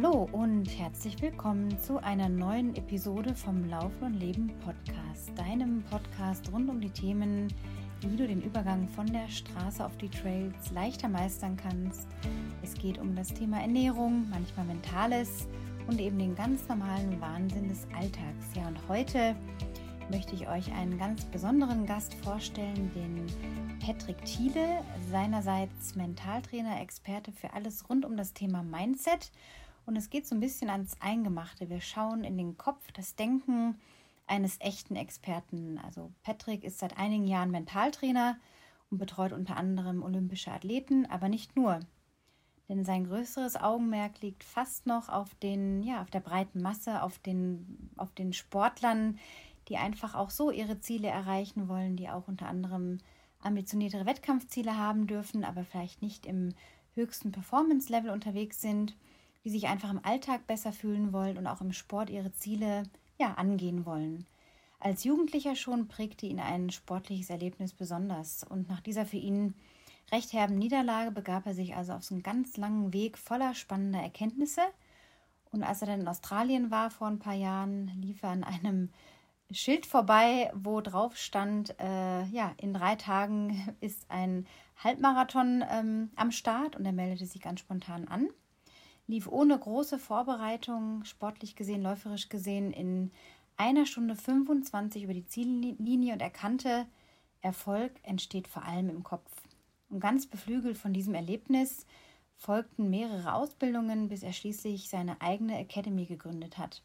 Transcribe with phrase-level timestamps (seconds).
[0.00, 6.52] Hallo und herzlich willkommen zu einer neuen Episode vom Laufen und Leben Podcast, deinem Podcast
[6.52, 7.52] rund um die Themen,
[8.02, 12.06] wie du den Übergang von der Straße auf die Trails leichter meistern kannst.
[12.62, 15.48] Es geht um das Thema Ernährung, manchmal Mentales
[15.88, 18.54] und eben den ganz normalen Wahnsinn des Alltags.
[18.54, 19.34] Ja, und heute
[20.12, 23.26] möchte ich euch einen ganz besonderen Gast vorstellen, den
[23.84, 29.32] Patrick Thiele, seinerseits Mentaltrainer, Experte für alles rund um das Thema Mindset
[29.88, 31.70] und es geht so ein bisschen ans Eingemachte.
[31.70, 33.80] Wir schauen in den Kopf, das Denken
[34.26, 35.80] eines echten Experten.
[35.82, 38.36] Also Patrick ist seit einigen Jahren Mentaltrainer
[38.90, 41.80] und betreut unter anderem olympische Athleten, aber nicht nur.
[42.68, 47.18] Denn sein größeres Augenmerk liegt fast noch auf den, ja, auf der breiten Masse, auf
[47.18, 49.18] den, auf den Sportlern,
[49.68, 52.98] die einfach auch so ihre Ziele erreichen wollen, die auch unter anderem
[53.40, 56.50] ambitioniertere Wettkampfziele haben dürfen, aber vielleicht nicht im
[56.92, 58.94] höchsten Performance-Level unterwegs sind
[59.44, 62.84] die sich einfach im Alltag besser fühlen wollen und auch im Sport ihre Ziele
[63.18, 64.26] ja, angehen wollen.
[64.80, 69.54] Als Jugendlicher schon prägte ihn ein sportliches Erlebnis besonders und nach dieser für ihn
[70.12, 74.00] recht herben Niederlage begab er sich also auf so einen ganz langen Weg voller spannender
[74.00, 74.62] Erkenntnisse.
[75.50, 78.90] Und als er dann in Australien war vor ein paar Jahren, lief er an einem
[79.50, 86.30] Schild vorbei, wo drauf stand, äh, ja, in drei Tagen ist ein Halbmarathon ähm, am
[86.30, 88.28] Start und er meldete sich ganz spontan an
[89.08, 93.10] lief ohne große Vorbereitung, sportlich gesehen, läuferisch gesehen, in
[93.56, 96.86] einer Stunde 25 über die Ziellinie und erkannte,
[97.40, 99.30] Erfolg entsteht vor allem im Kopf.
[99.88, 101.86] Und ganz beflügelt von diesem Erlebnis
[102.36, 106.82] folgten mehrere Ausbildungen, bis er schließlich seine eigene Academy gegründet hat.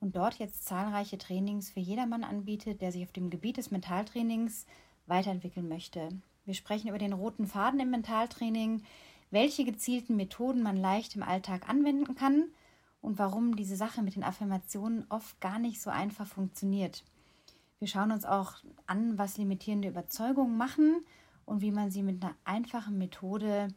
[0.00, 4.66] Und dort jetzt zahlreiche Trainings für jedermann anbietet, der sich auf dem Gebiet des Mentaltrainings
[5.06, 6.08] weiterentwickeln möchte.
[6.44, 8.82] Wir sprechen über den roten Faden im Mentaltraining,
[9.32, 12.44] welche gezielten Methoden man leicht im Alltag anwenden kann
[13.00, 17.02] und warum diese Sache mit den Affirmationen oft gar nicht so einfach funktioniert.
[17.80, 18.52] Wir schauen uns auch
[18.86, 21.04] an, was limitierende Überzeugungen machen
[21.46, 23.68] und wie man sie mit einer einfachen Methode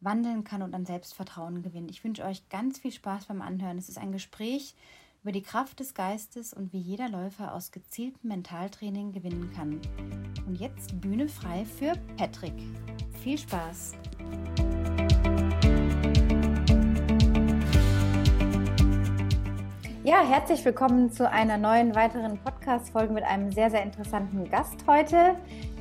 [0.00, 1.90] wandeln kann und an Selbstvertrauen gewinnt.
[1.90, 3.78] Ich wünsche euch ganz viel Spaß beim Anhören.
[3.78, 4.74] Es ist ein Gespräch
[5.22, 9.80] über die Kraft des Geistes und wie jeder Läufer aus gezieltem Mentaltraining gewinnen kann.
[10.46, 12.54] Und jetzt Bühne frei für Patrick.
[13.22, 13.94] Viel Spaß!
[20.06, 25.34] Ja, herzlich willkommen zu einer neuen weiteren Podcast-Folge mit einem sehr, sehr interessanten Gast heute,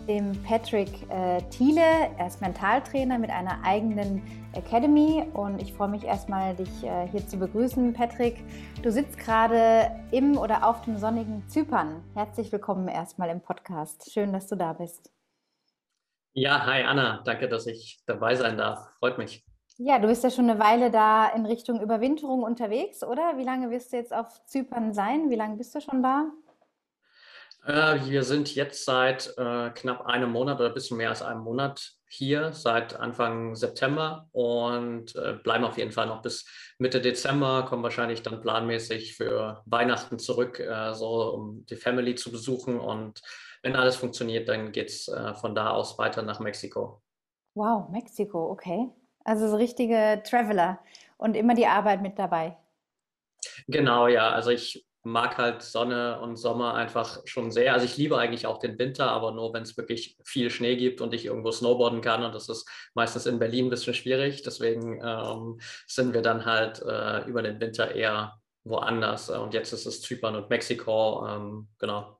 [0.08, 2.10] dem Patrick äh, Thiele.
[2.18, 7.28] Er ist Mentaltrainer mit einer eigenen Academy und ich freue mich erstmal, dich äh, hier
[7.28, 8.44] zu begrüßen, Patrick.
[8.82, 12.04] Du sitzt gerade im oder auf dem sonnigen Zypern.
[12.16, 14.12] Herzlich willkommen erstmal im Podcast.
[14.12, 15.14] Schön, dass du da bist.
[16.34, 18.90] Ja, hi Anna, danke, dass ich dabei sein darf.
[18.98, 19.46] Freut mich.
[19.78, 23.38] Ja, du bist ja schon eine Weile da in Richtung Überwinterung unterwegs, oder?
[23.38, 25.30] Wie lange wirst du jetzt auf Zypern sein?
[25.30, 26.32] Wie lange bist du schon da?
[27.66, 31.42] Äh, wir sind jetzt seit äh, knapp einem Monat oder ein bisschen mehr als einem
[31.42, 36.46] Monat hier, seit Anfang September und äh, bleiben auf jeden Fall noch bis
[36.78, 40.62] Mitte Dezember, kommen wahrscheinlich dann planmäßig für Weihnachten zurück,
[40.94, 42.80] so um die Family zu besuchen.
[42.80, 43.22] Und
[43.64, 47.02] wenn alles funktioniert, dann geht es von da aus weiter nach Mexiko.
[47.56, 48.90] Wow, Mexiko, okay.
[49.26, 50.80] Also so richtige Traveler
[51.18, 52.56] und immer die Arbeit mit dabei.
[53.68, 54.30] Genau, ja.
[54.30, 57.74] Also ich mag halt Sonne und Sommer einfach schon sehr.
[57.74, 61.00] Also ich liebe eigentlich auch den Winter, aber nur wenn es wirklich viel Schnee gibt
[61.02, 62.24] und ich irgendwo snowboarden kann.
[62.24, 64.42] Und das ist meistens in Berlin ein bisschen schwierig.
[64.44, 69.30] Deswegen ähm, sind wir dann halt äh, über den Winter eher woanders.
[69.30, 71.26] Und jetzt ist es Zypern und Mexiko.
[71.28, 72.15] Ähm, genau.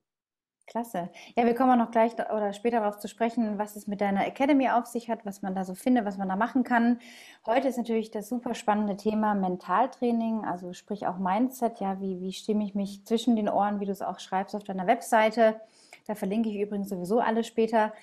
[0.68, 1.10] Klasse.
[1.36, 4.26] Ja, wir kommen auch noch gleich oder später darauf zu sprechen, was es mit deiner
[4.26, 7.00] Academy auf sich hat, was man da so findet, was man da machen kann.
[7.46, 11.80] Heute ist natürlich das super spannende Thema Mentaltraining, also sprich auch Mindset.
[11.80, 14.64] Ja, wie, wie stimme ich mich zwischen den Ohren, wie du es auch schreibst auf
[14.64, 15.62] deiner Webseite.
[16.08, 17.94] Da verlinke ich übrigens sowieso alles später.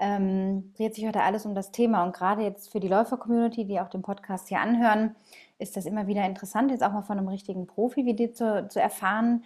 [0.00, 2.04] Ähm, dreht sich heute alles um das Thema.
[2.04, 5.16] Und gerade jetzt für die Läufer-Community, die auch den Podcast hier anhören,
[5.58, 8.68] ist das immer wieder interessant, jetzt auch mal von einem richtigen Profi wie dir zu,
[8.68, 9.42] zu erfahren,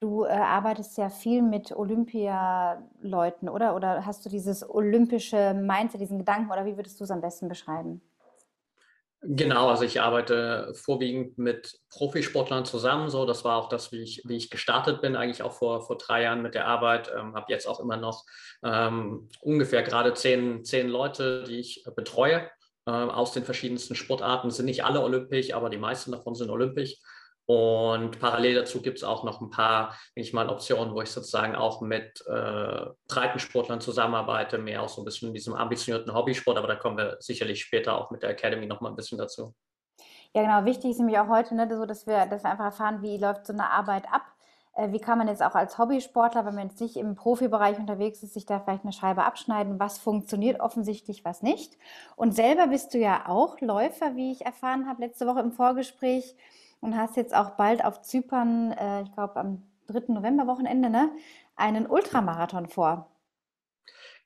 [0.00, 3.76] Du äh, arbeitest ja viel mit Olympialeuten, oder?
[3.76, 7.48] Oder hast du dieses olympische Mindset, diesen Gedanken, oder wie würdest du es am besten
[7.48, 8.00] beschreiben?
[9.22, 13.10] Genau, also ich arbeite vorwiegend mit Profisportlern zusammen.
[13.10, 15.98] So, das war auch das, wie ich, wie ich gestartet bin, eigentlich auch vor, vor
[15.98, 17.12] drei Jahren mit der Arbeit.
[17.14, 18.24] Ähm, habe jetzt auch immer noch
[18.64, 22.48] ähm, ungefähr gerade zehn, zehn Leute, die ich betreue
[22.86, 24.50] äh, aus den verschiedensten Sportarten.
[24.50, 26.96] Sind nicht alle olympisch, aber die meisten davon sind olympisch.
[27.50, 31.10] Und parallel dazu gibt es auch noch ein paar, denke ich mal, Optionen, wo ich
[31.10, 36.56] sozusagen auch mit äh, Breitensportlern zusammenarbeite, mehr auch so ein bisschen in diesem ambitionierten Hobbysport,
[36.56, 39.52] aber da kommen wir sicherlich später auch mit der Academy noch mal ein bisschen dazu.
[40.32, 40.64] Ja, genau.
[40.64, 43.48] Wichtig ist nämlich auch heute, ne, so, dass wir, dass wir einfach erfahren, wie läuft
[43.48, 44.22] so eine Arbeit ab.
[44.76, 48.22] Äh, wie kann man jetzt auch als Hobbysportler, wenn man jetzt nicht im Profibereich unterwegs
[48.22, 49.80] ist, sich da vielleicht eine Scheibe abschneiden?
[49.80, 51.76] Was funktioniert offensichtlich, was nicht?
[52.14, 56.36] Und selber bist du ja auch Läufer, wie ich erfahren habe letzte Woche im Vorgespräch
[56.80, 60.12] und hast jetzt auch bald auf Zypern, äh, ich glaube am 3.
[60.12, 61.10] November-Wochenende, ne,
[61.56, 63.10] einen Ultramarathon vor.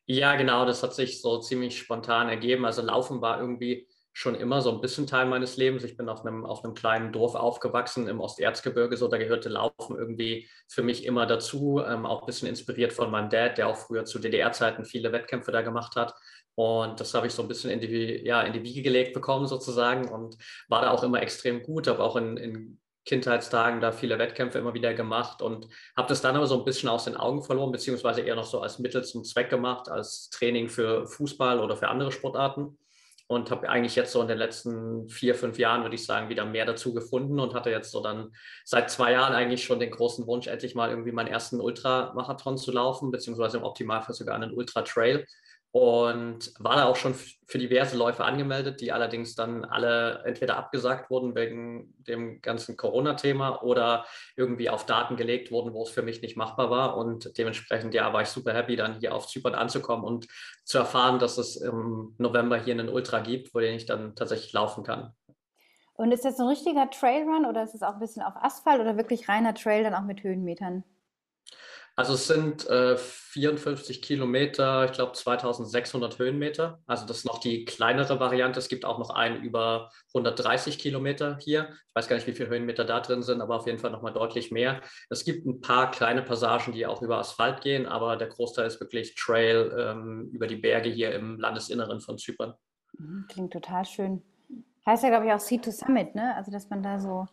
[0.07, 2.67] Ja, genau, das hat sich so ziemlich spontan ergeben.
[2.67, 5.83] Also Laufen war irgendwie schon immer so ein bisschen Teil meines Lebens.
[5.83, 9.97] Ich bin auf einem, auf einem kleinen Dorf aufgewachsen im Osterzgebirge, so da gehörte Laufen
[9.97, 13.77] irgendwie für mich immer dazu, ähm, auch ein bisschen inspiriert von meinem Dad, der auch
[13.77, 16.15] früher zu DDR-Zeiten viele Wettkämpfe da gemacht hat.
[16.57, 19.47] Und das habe ich so ein bisschen in die, ja, in die Wiege gelegt bekommen
[19.47, 20.37] sozusagen und
[20.69, 24.73] war da auch immer extrem gut, habe auch in, in Kindheitstagen da viele Wettkämpfe immer
[24.73, 28.23] wieder gemacht und habe das dann aber so ein bisschen aus den Augen verloren, beziehungsweise
[28.23, 32.13] eher noch so als Mittel zum Zweck gemacht, als Training für Fußball oder für andere
[32.13, 32.79] Sportarten.
[33.27, 36.45] Und habe eigentlich jetzt so in den letzten vier, fünf Jahren, würde ich sagen, wieder
[36.45, 38.33] mehr dazu gefunden und hatte jetzt so dann
[38.67, 42.71] seit zwei Jahren eigentlich schon den großen Wunsch, endlich mal irgendwie meinen ersten Ultramarathon zu
[42.71, 45.27] laufen, beziehungsweise im Optimalfall sogar einen Ultra-Trail
[45.75, 51.11] und war da auch schon für diverse Läufe angemeldet, die allerdings dann alle entweder abgesagt
[51.11, 54.07] wurden wegen dem ganzen Corona-Thema oder
[54.37, 56.97] irgendwie auf Daten gelegt wurden, wo es für mich nicht machbar war.
[56.97, 60.29] Und dementsprechend, ja, war ich super happy, dann hier auf Zypern anzukommen und
[60.63, 64.85] zu erfahren, dass es im November hier einen Ultra gibt, wo ich dann tatsächlich laufen
[64.85, 65.13] kann.
[65.95, 68.97] Und ist das ein richtiger Trailrun oder ist es auch ein bisschen auf Asphalt oder
[68.97, 70.85] wirklich reiner Trail dann auch mit Höhenmetern?
[71.97, 76.81] Also es sind äh, 54 Kilometer, ich glaube 2600 Höhenmeter.
[76.87, 78.59] Also das ist noch die kleinere Variante.
[78.59, 81.69] Es gibt auch noch einen über 130 Kilometer hier.
[81.71, 84.13] Ich weiß gar nicht, wie viele Höhenmeter da drin sind, aber auf jeden Fall nochmal
[84.13, 84.81] deutlich mehr.
[85.09, 88.81] Es gibt ein paar kleine Passagen, die auch über Asphalt gehen, aber der Großteil ist
[88.81, 92.55] wirklich Trail ähm, über die Berge hier im Landesinneren von Zypern.
[92.99, 94.21] Mhm, klingt total schön.
[94.85, 96.35] Heißt ja, glaube ich, auch Sea to Summit, ne?
[96.35, 97.27] Also dass man da so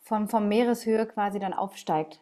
[0.00, 2.20] vom, vom Meereshöhe quasi dann aufsteigt.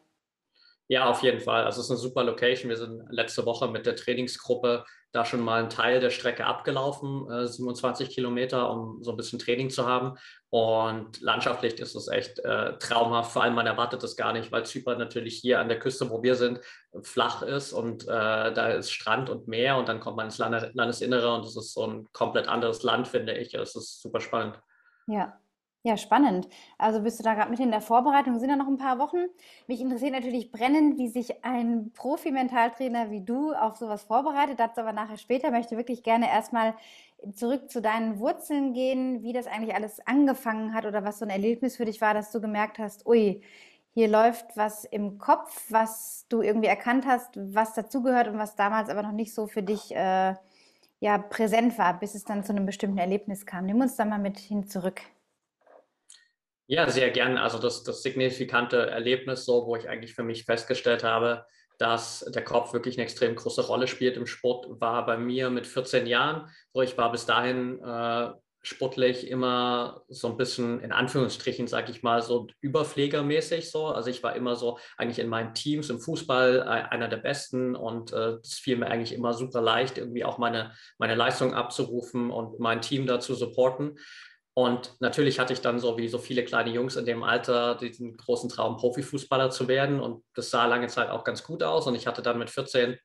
[0.88, 1.64] Ja, auf jeden Fall.
[1.64, 2.68] Also es ist eine super Location.
[2.68, 4.84] Wir sind letzte Woche mit der Trainingsgruppe
[5.16, 9.38] da schon mal einen Teil der Strecke abgelaufen, äh, 27 Kilometer, um so ein bisschen
[9.38, 10.18] Training zu haben.
[10.50, 13.32] Und landschaftlich ist es echt äh, traumhaft.
[13.32, 16.22] Vor allem, man erwartet das gar nicht, weil Zypern natürlich hier an der Küste, wo
[16.22, 16.60] wir sind,
[17.02, 20.74] flach ist und äh, da ist Strand und Meer und dann kommt man ins Land
[20.74, 23.54] Landesinnere und es ist so ein komplett anderes Land, finde ich.
[23.54, 24.60] Es ist super spannend.
[25.06, 25.38] Ja,
[25.86, 26.48] ja, spannend.
[26.78, 29.26] Also bist du da gerade mit in der Vorbereitung, sind ja noch ein paar Wochen.
[29.68, 34.58] Mich interessiert natürlich brennend, wie sich ein Profi-Mentaltrainer wie du auf sowas vorbereitet.
[34.58, 35.52] Dazu aber nachher später.
[35.52, 36.74] Möchte wirklich gerne erstmal
[37.36, 41.30] zurück zu deinen Wurzeln gehen, wie das eigentlich alles angefangen hat oder was so ein
[41.30, 43.42] Erlebnis für dich war, dass du gemerkt hast, ui,
[43.94, 48.88] hier läuft was im Kopf, was du irgendwie erkannt hast, was dazugehört und was damals
[48.88, 50.34] aber noch nicht so für dich äh,
[50.98, 53.66] ja, präsent war, bis es dann zu einem bestimmten Erlebnis kam.
[53.66, 55.00] Nimm uns da mal mit hin zurück.
[56.68, 57.38] Ja, sehr gern.
[57.38, 61.46] Also das, das signifikante Erlebnis, so, wo ich eigentlich für mich festgestellt habe,
[61.78, 65.66] dass der Kopf wirklich eine extrem große Rolle spielt im Sport, war bei mir mit
[65.66, 66.50] 14 Jahren.
[66.72, 68.30] So, ich war bis dahin äh,
[68.66, 73.86] sportlich immer so ein bisschen in Anführungsstrichen, sage ich mal, so überpflegermäßig so.
[73.86, 77.76] Also ich war immer so eigentlich in meinen Teams im Fußball äh, einer der Besten
[77.76, 82.32] und äh, es fiel mir eigentlich immer super leicht, irgendwie auch meine, meine Leistung abzurufen
[82.32, 83.98] und mein Team da zu supporten.
[84.58, 88.16] Und natürlich hatte ich dann so wie so viele kleine Jungs in dem Alter diesen
[88.16, 90.00] großen Traum, Profifußballer zu werden.
[90.00, 91.86] Und das sah lange Zeit auch ganz gut aus.
[91.86, 92.96] Und ich hatte dann mit 14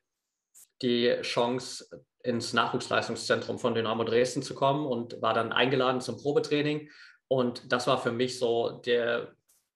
[0.80, 6.88] die Chance, ins Nachwuchsleistungszentrum von Dynamo Dresden zu kommen und war dann eingeladen zum Probetraining.
[7.28, 9.34] Und das war für mich so der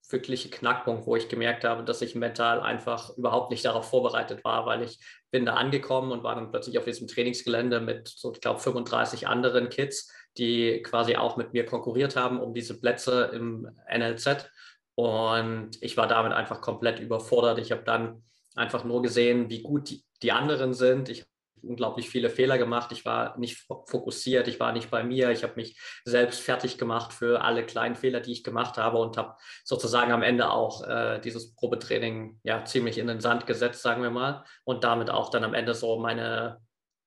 [0.08, 4.64] wirkliche Knackpunkt, wo ich gemerkt habe, dass ich mental einfach überhaupt nicht darauf vorbereitet war,
[4.64, 5.00] weil ich
[5.32, 9.26] bin da angekommen und war dann plötzlich auf diesem Trainingsgelände mit so, ich glaube, 35
[9.26, 14.50] anderen Kids die quasi auch mit mir konkurriert haben um diese Plätze im NLZ.
[14.94, 17.58] Und ich war damit einfach komplett überfordert.
[17.58, 18.22] Ich habe dann
[18.54, 21.08] einfach nur gesehen, wie gut die, die anderen sind.
[21.08, 21.30] Ich habe
[21.62, 22.92] unglaublich viele Fehler gemacht.
[22.92, 25.30] Ich war nicht fokussiert, ich war nicht bei mir.
[25.30, 29.16] Ich habe mich selbst fertig gemacht für alle kleinen Fehler, die ich gemacht habe und
[29.16, 34.02] habe sozusagen am Ende auch äh, dieses Probetraining ja ziemlich in den Sand gesetzt, sagen
[34.02, 34.44] wir mal.
[34.64, 36.58] Und damit auch dann am Ende so meine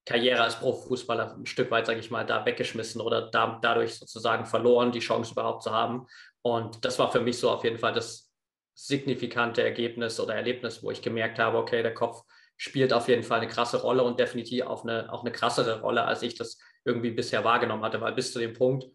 [0.10, 4.46] Karriere als Profifußballer ein Stück weit, sage ich mal, da weggeschmissen oder da, dadurch sozusagen
[4.46, 6.08] verloren, die Chance überhaupt zu haben.
[6.42, 8.32] Und das war für mich so auf jeden Fall das
[8.74, 12.24] signifikante Ergebnis oder Erlebnis, wo ich gemerkt habe, okay, der Kopf
[12.58, 16.04] spielt auf jeden Fall eine krasse Rolle und definitiv auch eine, auch eine krassere Rolle,
[16.06, 18.88] als ich das irgendwie bisher wahrgenommen hatte, weil bis zu dem Punkt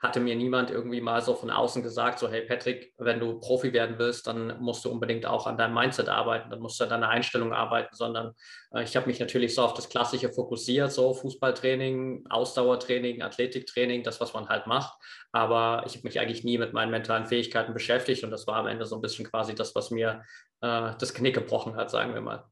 [0.00, 3.72] hatte mir niemand irgendwie mal so von außen gesagt, so hey Patrick, wenn du Profi
[3.72, 6.90] werden willst, dann musst du unbedingt auch an deinem Mindset arbeiten, dann musst du an
[6.90, 8.32] deiner Einstellung arbeiten, sondern
[8.72, 14.20] äh, ich habe mich natürlich so auf das Klassische fokussiert, so Fußballtraining, Ausdauertraining, Athletiktraining, das,
[14.20, 14.96] was man halt macht.
[15.32, 18.68] Aber ich habe mich eigentlich nie mit meinen mentalen Fähigkeiten beschäftigt und das war am
[18.68, 20.22] Ende so ein bisschen quasi das, was mir
[20.60, 22.44] äh, das Knick gebrochen hat, sagen wir mal.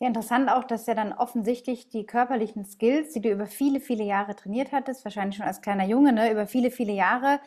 [0.00, 4.04] Ja, interessant auch, dass ja dann offensichtlich die körperlichen Skills, die du über viele, viele
[4.04, 7.40] Jahre trainiert hattest, wahrscheinlich schon als kleiner Junge, ne, über viele, viele Jahre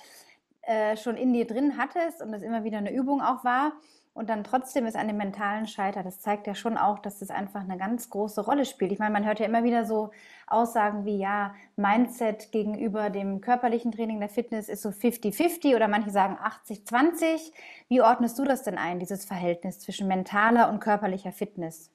[0.63, 3.73] äh, schon in dir drin hattest und das immer wieder eine Übung auch war
[4.13, 6.03] und dann trotzdem ist an dem mentalen Scheiter.
[6.03, 8.91] Das zeigt ja schon auch, dass das einfach eine ganz große Rolle spielt.
[8.91, 10.11] Ich meine, man hört ja immer wieder so
[10.47, 16.09] Aussagen wie, ja, Mindset gegenüber dem körperlichen Training der Fitness ist so 50-50 oder manche
[16.11, 17.53] sagen 80-20.
[17.87, 21.89] Wie ordnest du das denn ein, dieses Verhältnis zwischen mentaler und körperlicher Fitness?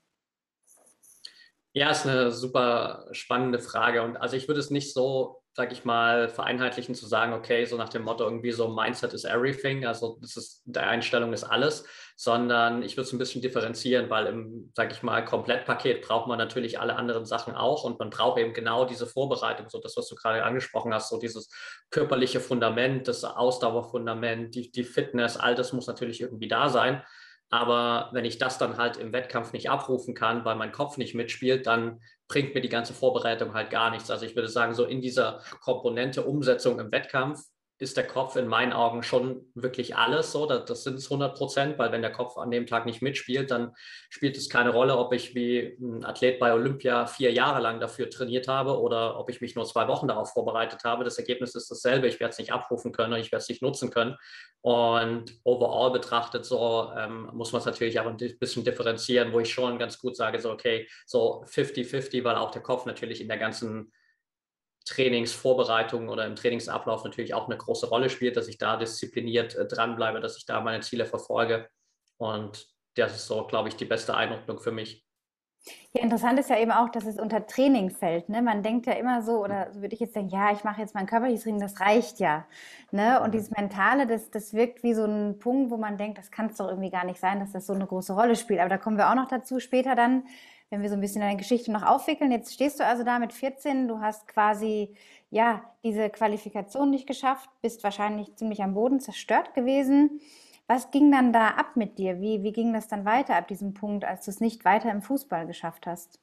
[1.76, 4.00] Ja, ist eine super spannende Frage.
[4.00, 7.76] Und also ich würde es nicht so, sag ich mal, vereinheitlichen zu sagen, okay, so
[7.76, 11.84] nach dem Motto irgendwie so Mindset is everything, also das ist, der Einstellung ist alles,
[12.16, 16.38] sondern ich würde es ein bisschen differenzieren, weil im, sag ich mal, Komplettpaket braucht man
[16.38, 20.08] natürlich alle anderen Sachen auch und man braucht eben genau diese Vorbereitung, so das, was
[20.08, 21.50] du gerade angesprochen hast, so dieses
[21.90, 27.02] körperliche Fundament, das Ausdauerfundament, die, die Fitness, all das muss natürlich irgendwie da sein.
[27.50, 31.14] Aber wenn ich das dann halt im Wettkampf nicht abrufen kann, weil mein Kopf nicht
[31.14, 34.10] mitspielt, dann bringt mir die ganze Vorbereitung halt gar nichts.
[34.10, 37.40] Also ich würde sagen, so in dieser Komponente Umsetzung im Wettkampf
[37.78, 40.46] ist der Kopf in meinen Augen schon wirklich alles so.
[40.46, 43.74] Das, sind es 100 Prozent, weil wenn der Kopf an dem Tag nicht mitspielt, dann
[44.08, 48.08] spielt es keine Rolle, ob ich wie ein Athlet bei Olympia vier Jahre lang dafür
[48.08, 51.04] trainiert habe oder ob ich mich nur zwei Wochen darauf vorbereitet habe.
[51.04, 52.08] Das Ergebnis ist dasselbe.
[52.08, 54.16] Ich werde es nicht abrufen können und ich werde es nicht nutzen können.
[54.62, 59.52] Und overall betrachtet so ähm, muss man es natürlich aber ein bisschen differenzieren, wo ich
[59.52, 63.38] schon ganz gut sage, so okay, so 50-50, weil auch der Kopf natürlich in der
[63.38, 63.92] ganzen
[64.86, 69.66] Trainingsvorbereitung oder im Trainingsablauf natürlich auch eine große Rolle spielt, dass ich da diszipliniert äh,
[69.66, 71.68] dranbleibe, dass ich da meine Ziele verfolge.
[72.16, 75.04] Und das ist so, glaube ich, die beste Einordnung für mich.
[75.92, 78.28] Ja, interessant ist ja eben auch, dass es unter Training fällt.
[78.28, 78.40] Ne?
[78.40, 80.94] Man denkt ja immer so, oder so würde ich jetzt denken, ja, ich mache jetzt
[80.94, 82.46] mein körperliches Training, das reicht ja.
[82.92, 83.20] Ne?
[83.20, 83.32] Und mhm.
[83.32, 86.56] dieses Mentale, das, das wirkt wie so ein Punkt, wo man denkt, das kann es
[86.56, 88.60] doch irgendwie gar nicht sein, dass das so eine große Rolle spielt.
[88.60, 90.24] Aber da kommen wir auch noch dazu später dann,
[90.70, 92.32] wenn wir so ein bisschen deine Geschichte noch aufwickeln.
[92.32, 94.94] Jetzt stehst du also da mit 14, du hast quasi
[95.30, 100.20] ja diese Qualifikation nicht geschafft, bist wahrscheinlich ziemlich am Boden zerstört gewesen.
[100.66, 102.20] Was ging dann da ab mit dir?
[102.20, 105.02] Wie, wie ging das dann weiter ab diesem Punkt, als du es nicht weiter im
[105.02, 106.20] Fußball geschafft hast?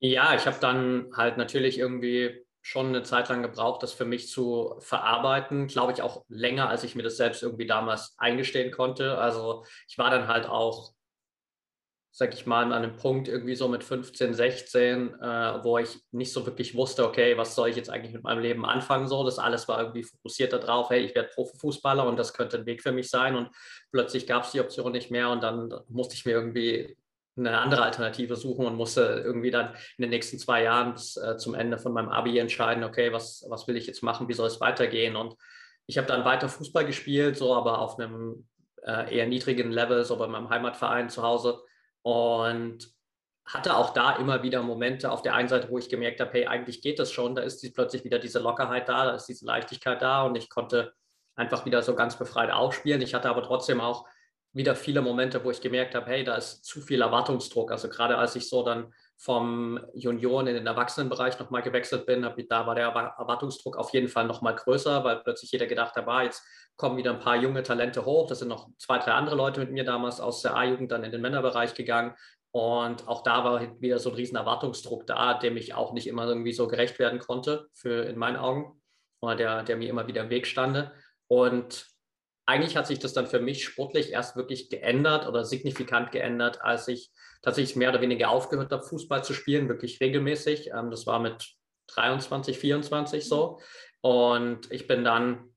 [0.00, 4.28] Ja, ich habe dann halt natürlich irgendwie schon eine Zeit lang gebraucht, das für mich
[4.28, 5.66] zu verarbeiten.
[5.68, 9.16] Glaube ich auch länger, als ich mir das selbst irgendwie damals eingestehen konnte.
[9.16, 10.92] Also ich war dann halt auch
[12.10, 16.32] sag ich mal, an einem Punkt irgendwie so mit 15, 16, äh, wo ich nicht
[16.32, 19.06] so wirklich wusste, okay, was soll ich jetzt eigentlich mit meinem Leben anfangen?
[19.06, 22.66] So, das alles war irgendwie fokussiert darauf, hey, ich werde Profifußballer und das könnte ein
[22.66, 23.36] Weg für mich sein.
[23.36, 23.50] Und
[23.92, 26.96] plötzlich gab es die Option nicht mehr und dann musste ich mir irgendwie
[27.36, 31.36] eine andere Alternative suchen und musste irgendwie dann in den nächsten zwei Jahren bis äh,
[31.36, 34.48] zum Ende von meinem Abi entscheiden, okay, was, was will ich jetzt machen, wie soll
[34.48, 35.14] es weitergehen?
[35.14, 35.36] Und
[35.86, 38.48] ich habe dann weiter Fußball gespielt, so aber auf einem
[38.82, 41.60] äh, eher niedrigen Level, so bei meinem Heimatverein zu Hause
[42.08, 42.88] und
[43.44, 46.46] hatte auch da immer wieder Momente auf der einen Seite, wo ich gemerkt habe, hey,
[46.46, 50.00] eigentlich geht das schon, da ist plötzlich wieder diese Lockerheit da, da ist diese Leichtigkeit
[50.00, 50.94] da und ich konnte
[51.34, 53.02] einfach wieder so ganz befreit aufspielen.
[53.02, 54.06] Ich hatte aber trotzdem auch
[54.54, 57.70] wieder viele Momente, wo ich gemerkt habe, hey, da ist zu viel Erwartungsdruck.
[57.70, 62.66] Also gerade als ich so dann vom Junioren in den Erwachsenenbereich nochmal gewechselt bin, da
[62.66, 66.42] war der Erwartungsdruck auf jeden Fall nochmal größer, weil plötzlich jeder gedacht hat, ah, jetzt
[66.78, 68.28] kommen wieder ein paar junge Talente hoch.
[68.28, 71.12] Das sind noch zwei, drei andere Leute mit mir damals aus der A-Jugend dann in
[71.12, 72.14] den Männerbereich gegangen.
[72.52, 76.26] Und auch da war wieder so ein riesen Erwartungsdruck da, dem ich auch nicht immer
[76.26, 78.80] irgendwie so gerecht werden konnte, für in meinen Augen,
[79.20, 80.92] oder der, der mir immer wieder im Weg stande.
[81.26, 81.86] Und
[82.46, 86.88] eigentlich hat sich das dann für mich sportlich erst wirklich geändert oder signifikant geändert, als
[86.88, 87.10] ich
[87.42, 90.70] tatsächlich mehr oder weniger aufgehört habe, Fußball zu spielen, wirklich regelmäßig.
[90.72, 91.56] Ähm, das war mit
[91.88, 93.60] 23, 24 so.
[94.00, 95.54] Und ich bin dann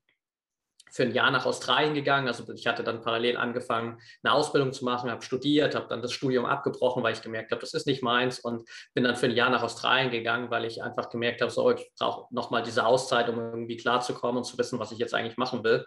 [0.92, 2.28] für ein Jahr nach Australien gegangen.
[2.28, 6.12] Also ich hatte dann parallel angefangen, eine Ausbildung zu machen, habe studiert, habe dann das
[6.12, 9.32] Studium abgebrochen, weil ich gemerkt habe, das ist nicht meins und bin dann für ein
[9.32, 13.28] Jahr nach Australien gegangen, weil ich einfach gemerkt habe, so ich brauche nochmal diese Auszeit,
[13.28, 15.84] um irgendwie klarzukommen und zu wissen, was ich jetzt eigentlich machen will.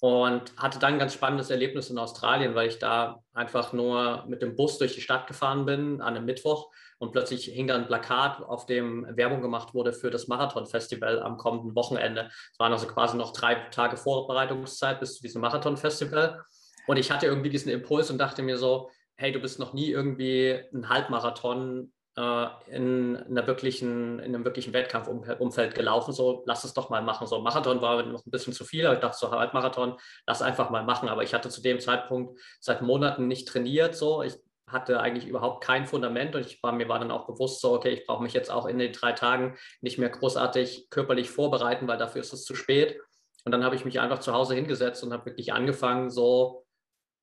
[0.00, 4.42] Und hatte dann ein ganz spannendes Erlebnis in Australien, weil ich da einfach nur mit
[4.42, 7.86] dem Bus durch die Stadt gefahren bin an einem Mittwoch und plötzlich hing da ein
[7.86, 12.28] Plakat, auf dem Werbung gemacht wurde für das Marathon-Festival am kommenden Wochenende.
[12.52, 16.42] Es waren also quasi noch drei Tage Vorbereitungszeit bis zu diesem Marathon-Festival.
[16.86, 19.90] Und ich hatte irgendwie diesen Impuls und dachte mir so, hey, du bist noch nie
[19.90, 26.74] irgendwie einen Halbmarathon äh, in, einer wirklichen, in einem wirklichen Wettkampfumfeld gelaufen, so lass es
[26.74, 27.26] doch mal machen.
[27.26, 30.82] So Marathon war noch ein bisschen zu viel, ich dachte so Halbmarathon, lass einfach mal
[30.82, 31.08] machen.
[31.08, 33.94] Aber ich hatte zu dem Zeitpunkt seit Monaten nicht trainiert.
[33.94, 34.22] So.
[34.22, 34.34] Ich
[34.68, 37.90] hatte eigentlich überhaupt kein Fundament und ich war, mir war dann auch bewusst so, okay,
[37.90, 41.98] ich brauche mich jetzt auch in den drei Tagen nicht mehr großartig körperlich vorbereiten, weil
[41.98, 43.00] dafür ist es zu spät.
[43.44, 46.66] Und dann habe ich mich einfach zu Hause hingesetzt und habe wirklich angefangen, so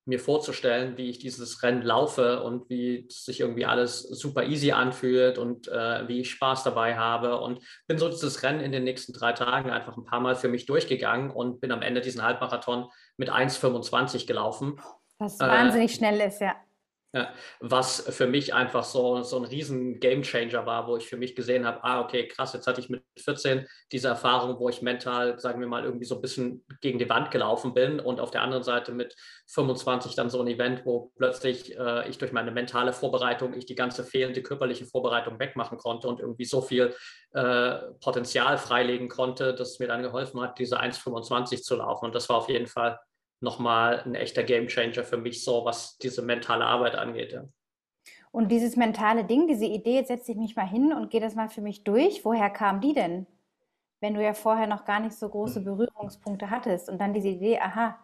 [0.07, 5.39] mir vorzustellen, wie ich dieses Rennen laufe und wie sich irgendwie alles super easy anfühlt
[5.39, 7.39] und äh, wie ich Spaß dabei habe.
[7.39, 10.47] Und bin so dieses Rennen in den nächsten drei Tagen einfach ein paar Mal für
[10.47, 12.87] mich durchgegangen und bin am Ende diesen Halbmarathon
[13.17, 14.79] mit 1,25 gelaufen.
[15.17, 16.55] Was wahnsinnig äh, schnell ist, ja.
[17.59, 21.65] Was für mich einfach so, so ein riesen Gamechanger war, wo ich für mich gesehen
[21.65, 25.59] habe, ah, okay, krass, jetzt hatte ich mit 14 diese Erfahrung, wo ich mental, sagen
[25.59, 28.63] wir mal, irgendwie so ein bisschen gegen die Wand gelaufen bin und auf der anderen
[28.63, 29.15] Seite mit
[29.47, 33.75] 25 dann so ein Event, wo plötzlich äh, ich durch meine mentale Vorbereitung, ich die
[33.75, 36.93] ganze fehlende körperliche Vorbereitung wegmachen konnte und irgendwie so viel
[37.33, 42.05] äh, Potenzial freilegen konnte, dass es mir dann geholfen hat, diese 1,25 zu laufen.
[42.05, 42.99] Und das war auf jeden Fall
[43.39, 47.33] nochmal ein echter Gamechanger für mich, so was diese mentale Arbeit angeht.
[47.33, 47.45] Ja.
[48.31, 51.35] Und dieses mentale Ding, diese Idee, jetzt setze ich mich mal hin und gehe das
[51.35, 53.27] mal für mich durch, woher kam die denn?
[54.01, 55.65] Wenn du ja vorher noch gar nicht so große hm.
[55.65, 57.97] Berührungspunkte hattest und dann diese Idee, aha,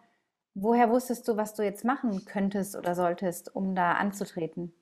[0.54, 4.72] woher wusstest du, was du jetzt machen könntest oder solltest, um da anzutreten?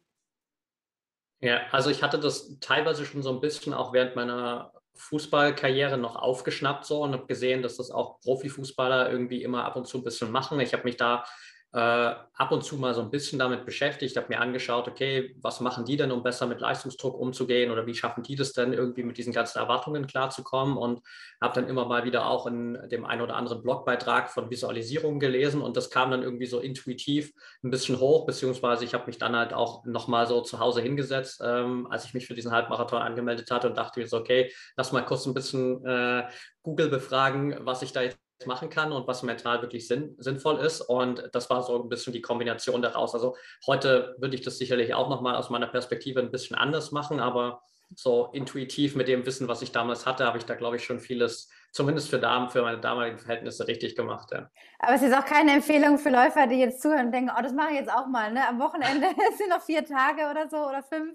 [1.41, 6.17] Ja, also ich hatte das teilweise schon so ein bisschen auch während meiner Fußballkarriere noch
[6.17, 10.05] aufgeschnappt so und habe gesehen, dass das auch Profifußballer irgendwie immer ab und zu ein
[10.05, 10.61] bisschen machen.
[10.61, 11.25] Ich habe mich da
[11.73, 15.61] äh, ab und zu mal so ein bisschen damit beschäftigt, habe mir angeschaut, okay, was
[15.61, 19.05] machen die denn, um besser mit Leistungsdruck umzugehen oder wie schaffen die das denn, irgendwie
[19.05, 20.77] mit diesen ganzen Erwartungen klarzukommen?
[20.77, 21.01] Und
[21.41, 25.63] habe dann immer mal wieder auch in dem einen oder anderen Blogbeitrag von Visualisierung gelesen
[25.63, 29.37] und das kam dann irgendwie so intuitiv ein bisschen hoch, beziehungsweise ich habe mich dann
[29.37, 33.51] halt auch nochmal so zu Hause hingesetzt, ähm, als ich mich für diesen Halbmarathon angemeldet
[33.51, 36.25] hatte und dachte mir so, okay, lass mal kurz ein bisschen äh,
[36.63, 40.81] Google befragen, was ich da jetzt machen kann und was mental wirklich sinn, sinnvoll ist.
[40.81, 43.15] Und das war so ein bisschen die Kombination daraus.
[43.15, 47.21] Also heute würde ich das sicherlich auch nochmal aus meiner Perspektive ein bisschen anders machen,
[47.21, 47.63] aber
[47.95, 51.01] so intuitiv mit dem Wissen, was ich damals hatte, habe ich da, glaube ich, schon
[51.01, 54.31] vieles zumindest für Damen, für meine damaligen Verhältnisse richtig gemacht.
[54.33, 54.49] Ja.
[54.79, 57.53] Aber es ist auch keine Empfehlung für Läufer, die jetzt zuhören und denken, oh, das
[57.53, 58.33] mache ich jetzt auch mal.
[58.33, 58.47] Ne?
[58.49, 59.07] Am Wochenende
[59.39, 61.15] sind noch vier Tage oder so oder fünf,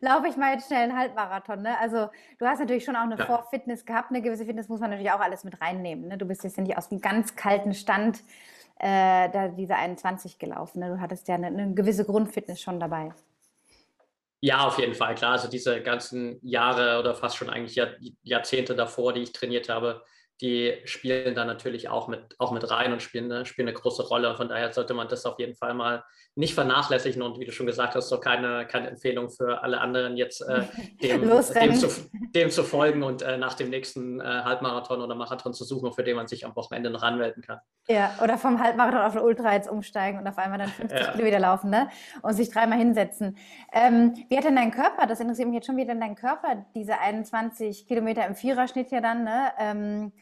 [0.00, 1.62] laufe ich mal jetzt schnell einen Halbmarathon.
[1.62, 1.78] Ne?
[1.80, 3.26] Also du hast natürlich schon auch eine ja.
[3.26, 6.08] Vorfitness gehabt, eine gewisse Fitness muss man natürlich auch alles mit reinnehmen.
[6.08, 6.18] Ne?
[6.18, 8.22] Du bist jetzt ja nicht aus dem ganz kalten Stand
[8.78, 10.80] äh, da diese 21 gelaufen.
[10.80, 10.90] Ne?
[10.90, 13.12] Du hattest ja eine, eine gewisse Grundfitness schon dabei.
[14.42, 15.32] Ja, auf jeden Fall, klar.
[15.32, 17.88] Also diese ganzen Jahre oder fast schon eigentlich Jahr,
[18.22, 20.04] Jahrzehnte davor, die ich trainiert habe,
[20.40, 24.06] die spielen da natürlich auch mit, auch mit rein und spielen, ne, spielen eine große
[24.06, 24.36] Rolle.
[24.36, 26.04] Von daher sollte man das auf jeden Fall mal
[26.38, 30.16] nicht vernachlässigen und wie du schon gesagt hast, so keine, keine Empfehlung für alle anderen
[30.16, 30.62] jetzt äh,
[31.02, 31.88] dem, dem, zu,
[32.34, 36.04] dem, zu, folgen und äh, nach dem nächsten äh, Halbmarathon oder Marathon zu suchen, für
[36.04, 37.58] den man sich am Wochenende noch anmelden kann.
[37.88, 41.10] Ja, oder vom Halbmarathon auf eine Ultra jetzt umsteigen und auf einmal dann 50 ja.
[41.10, 41.88] Kilometer laufen ne?
[42.22, 43.36] und sich dreimal hinsetzen.
[43.72, 46.14] Ähm, wie hat denn dein Körper, das interessiert mich jetzt schon, wie hat denn dein
[46.14, 50.12] Körper diese 21 Kilometer im Viererschnitt ja dann ne, ähm,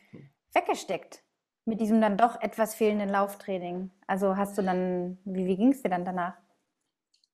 [0.57, 1.23] weggesteckt?
[1.66, 3.90] mit diesem dann doch etwas fehlenden Lauftraining?
[4.07, 6.35] Also hast du dann, wie, wie ging es dir dann danach?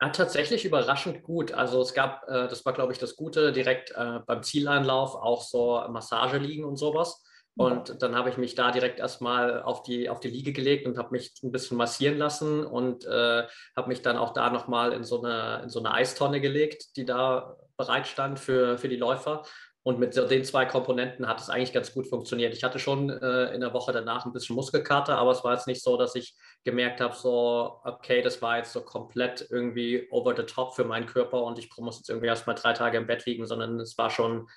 [0.00, 1.52] Ja, tatsächlich überraschend gut.
[1.52, 5.42] Also es gab, äh, das war glaube ich das Gute, direkt äh, beim Zieleinlauf auch
[5.42, 7.22] so Massage liegen und sowas.
[7.54, 10.96] Und dann habe ich mich da direkt erstmal auf die, auf die Liege gelegt und
[10.96, 15.04] habe mich ein bisschen massieren lassen und äh, habe mich dann auch da nochmal in,
[15.04, 19.42] so eine, in so eine Eistonne gelegt, die da bereit stand für, für die Läufer.
[19.84, 22.54] Und mit den zwei Komponenten hat es eigentlich ganz gut funktioniert.
[22.54, 25.66] Ich hatte schon äh, in der Woche danach ein bisschen Muskelkater, aber es war jetzt
[25.66, 30.36] nicht so, dass ich gemerkt habe, so, okay, das war jetzt so komplett irgendwie over
[30.36, 33.08] the top für meinen Körper und ich muss jetzt irgendwie erst mal drei Tage im
[33.08, 34.48] Bett liegen, sondern es war schon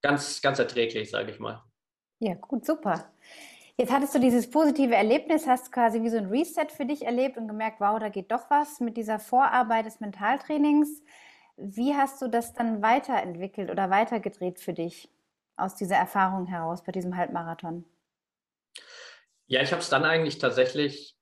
[0.00, 1.62] ganz, ganz erträglich, sage ich mal.
[2.20, 3.12] Ja, gut, super.
[3.78, 7.36] Jetzt hattest du dieses positive Erlebnis, hast quasi wie so ein Reset für dich erlebt
[7.36, 11.02] und gemerkt, wow, da geht doch was mit dieser Vorarbeit des Mentaltrainings.
[11.56, 15.10] Wie hast du das dann weiterentwickelt oder weitergedreht für dich
[15.56, 17.84] aus dieser Erfahrung heraus bei diesem Halbmarathon?
[19.46, 21.16] Ja, ich habe es dann eigentlich tatsächlich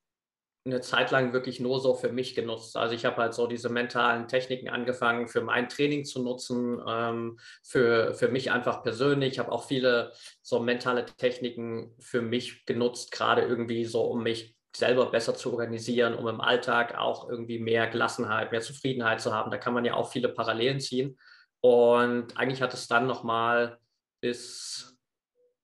[0.66, 2.76] eine Zeit lang wirklich nur so für mich genutzt.
[2.76, 7.38] Also ich habe halt so diese mentalen Techniken angefangen für mein Training zu nutzen, ähm,
[7.62, 9.34] für, für mich einfach persönlich.
[9.34, 14.56] Ich habe auch viele so mentale Techniken für mich genutzt, gerade irgendwie so, um mich
[14.76, 19.50] selber besser zu organisieren, um im Alltag auch irgendwie mehr Gelassenheit, mehr Zufriedenheit zu haben.
[19.50, 21.18] Da kann man ja auch viele Parallelen ziehen.
[21.60, 23.78] Und eigentlich hat es dann nochmal
[24.20, 24.98] bis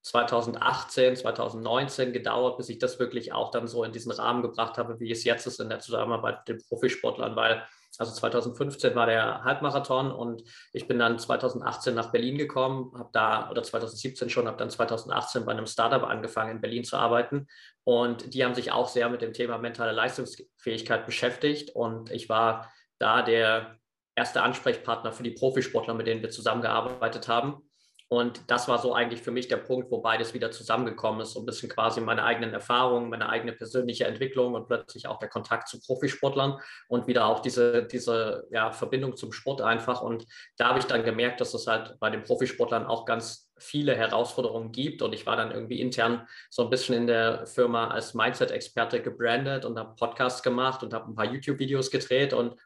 [0.02, 4.98] 2018, 2019 gedauert, bis ich das wirklich auch dann so in diesen Rahmen gebracht habe,
[5.00, 7.62] wie es jetzt ist in der Zusammenarbeit mit den Profisportlern, weil
[7.98, 13.50] Also 2015 war der Halbmarathon und ich bin dann 2018 nach Berlin gekommen, habe da,
[13.50, 17.46] oder 2017 schon, habe dann 2018 bei einem Startup angefangen, in Berlin zu arbeiten.
[17.84, 21.74] Und die haben sich auch sehr mit dem Thema mentale Leistungsfähigkeit beschäftigt.
[21.74, 23.76] Und ich war da der
[24.14, 27.69] erste Ansprechpartner für die Profisportler, mit denen wir zusammengearbeitet haben.
[28.12, 31.30] Und das war so eigentlich für mich der Punkt, wo beides wieder zusammengekommen ist.
[31.30, 35.28] So ein bisschen quasi meine eigenen Erfahrungen, meine eigene persönliche Entwicklung und plötzlich auch der
[35.28, 40.02] Kontakt zu Profisportlern und wieder auch diese, diese ja, Verbindung zum Sport einfach.
[40.02, 43.94] Und da habe ich dann gemerkt, dass es halt bei den Profisportlern auch ganz viele
[43.94, 45.02] Herausforderungen gibt.
[45.02, 49.64] Und ich war dann irgendwie intern so ein bisschen in der Firma als Mindset-Experte gebrandet
[49.64, 52.56] und habe Podcasts gemacht und habe ein paar YouTube-Videos gedreht und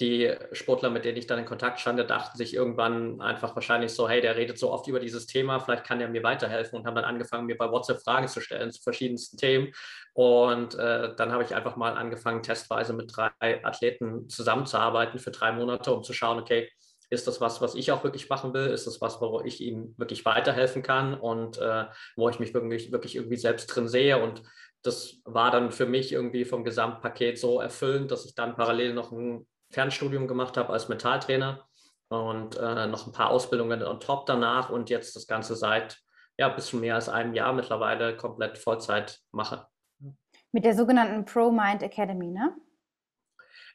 [0.00, 4.08] die Sportler, mit denen ich dann in Kontakt stand, dachten sich irgendwann einfach wahrscheinlich so,
[4.08, 6.94] hey, der redet so oft über dieses Thema, vielleicht kann er mir weiterhelfen und haben
[6.94, 9.72] dann angefangen, mir bei WhatsApp Fragen zu stellen zu verschiedensten Themen.
[10.14, 13.30] Und äh, dann habe ich einfach mal angefangen, testweise mit drei
[13.64, 16.68] Athleten zusammenzuarbeiten für drei Monate, um zu schauen, okay,
[17.10, 18.68] ist das was, was ich auch wirklich machen will?
[18.68, 21.84] Ist das was, wo ich ihnen wirklich weiterhelfen kann und äh,
[22.16, 24.22] wo ich mich wirklich, wirklich irgendwie selbst drin sehe?
[24.22, 24.42] Und
[24.82, 29.12] das war dann für mich irgendwie vom Gesamtpaket so erfüllend, dass ich dann parallel noch
[29.12, 31.66] ein Fernstudium gemacht habe als Mentaltrainer
[32.08, 35.98] und äh, noch ein paar Ausbildungen on top danach und jetzt das Ganze seit
[36.38, 39.66] ja, bisschen mehr als einem Jahr mittlerweile komplett Vollzeit mache.
[40.52, 42.54] Mit der sogenannten ProMind Academy, ne?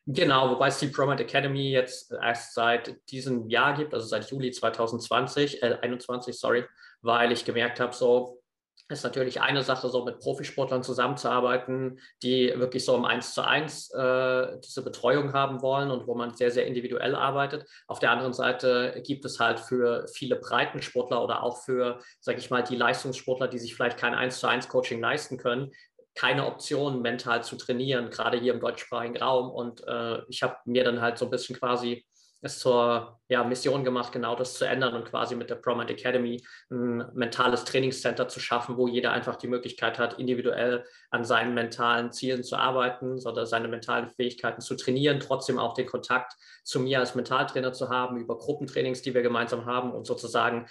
[0.05, 4.51] Genau, wobei es die ProMind Academy jetzt erst seit diesem Jahr gibt, also seit Juli
[4.51, 6.65] 2020, äh, 21, sorry,
[7.01, 8.41] weil ich gemerkt habe, so
[8.89, 13.91] ist natürlich eine Sache, so mit Profisportlern zusammenzuarbeiten, die wirklich so im Eins zu eins
[13.93, 17.65] äh, diese Betreuung haben wollen und wo man sehr, sehr individuell arbeitet.
[17.87, 22.49] Auf der anderen Seite gibt es halt für viele Breitensportler oder auch für, sage ich
[22.49, 25.71] mal, die Leistungssportler, die sich vielleicht kein Eins zu eins Coaching leisten können,
[26.15, 29.51] keine Option, mental zu trainieren, gerade hier im deutschsprachigen Raum.
[29.51, 32.05] Und äh, ich habe mir dann halt so ein bisschen quasi
[32.41, 36.41] es zur ja, Mission gemacht, genau das zu ändern und quasi mit der ProMind Academy
[36.69, 42.11] ein mentales Trainingscenter zu schaffen, wo jeder einfach die Möglichkeit hat, individuell an seinen mentalen
[42.11, 46.99] Zielen zu arbeiten oder seine mentalen Fähigkeiten zu trainieren, trotzdem auch den Kontakt zu mir
[46.99, 50.67] als Mentaltrainer zu haben über Gruppentrainings, die wir gemeinsam haben und sozusagen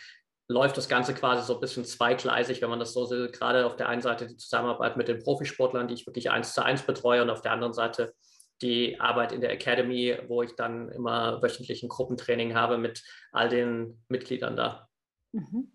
[0.48, 3.32] läuft das Ganze quasi so ein bisschen zweigleisig, wenn man das so sieht.
[3.32, 6.64] Gerade auf der einen Seite die Zusammenarbeit mit den Profisportlern, die ich wirklich eins zu
[6.64, 8.14] eins betreue und auf der anderen Seite
[8.62, 13.48] die Arbeit in der Academy, wo ich dann immer wöchentlich ein Gruppentraining habe mit all
[13.48, 14.88] den Mitgliedern da.
[15.32, 15.72] Mhm.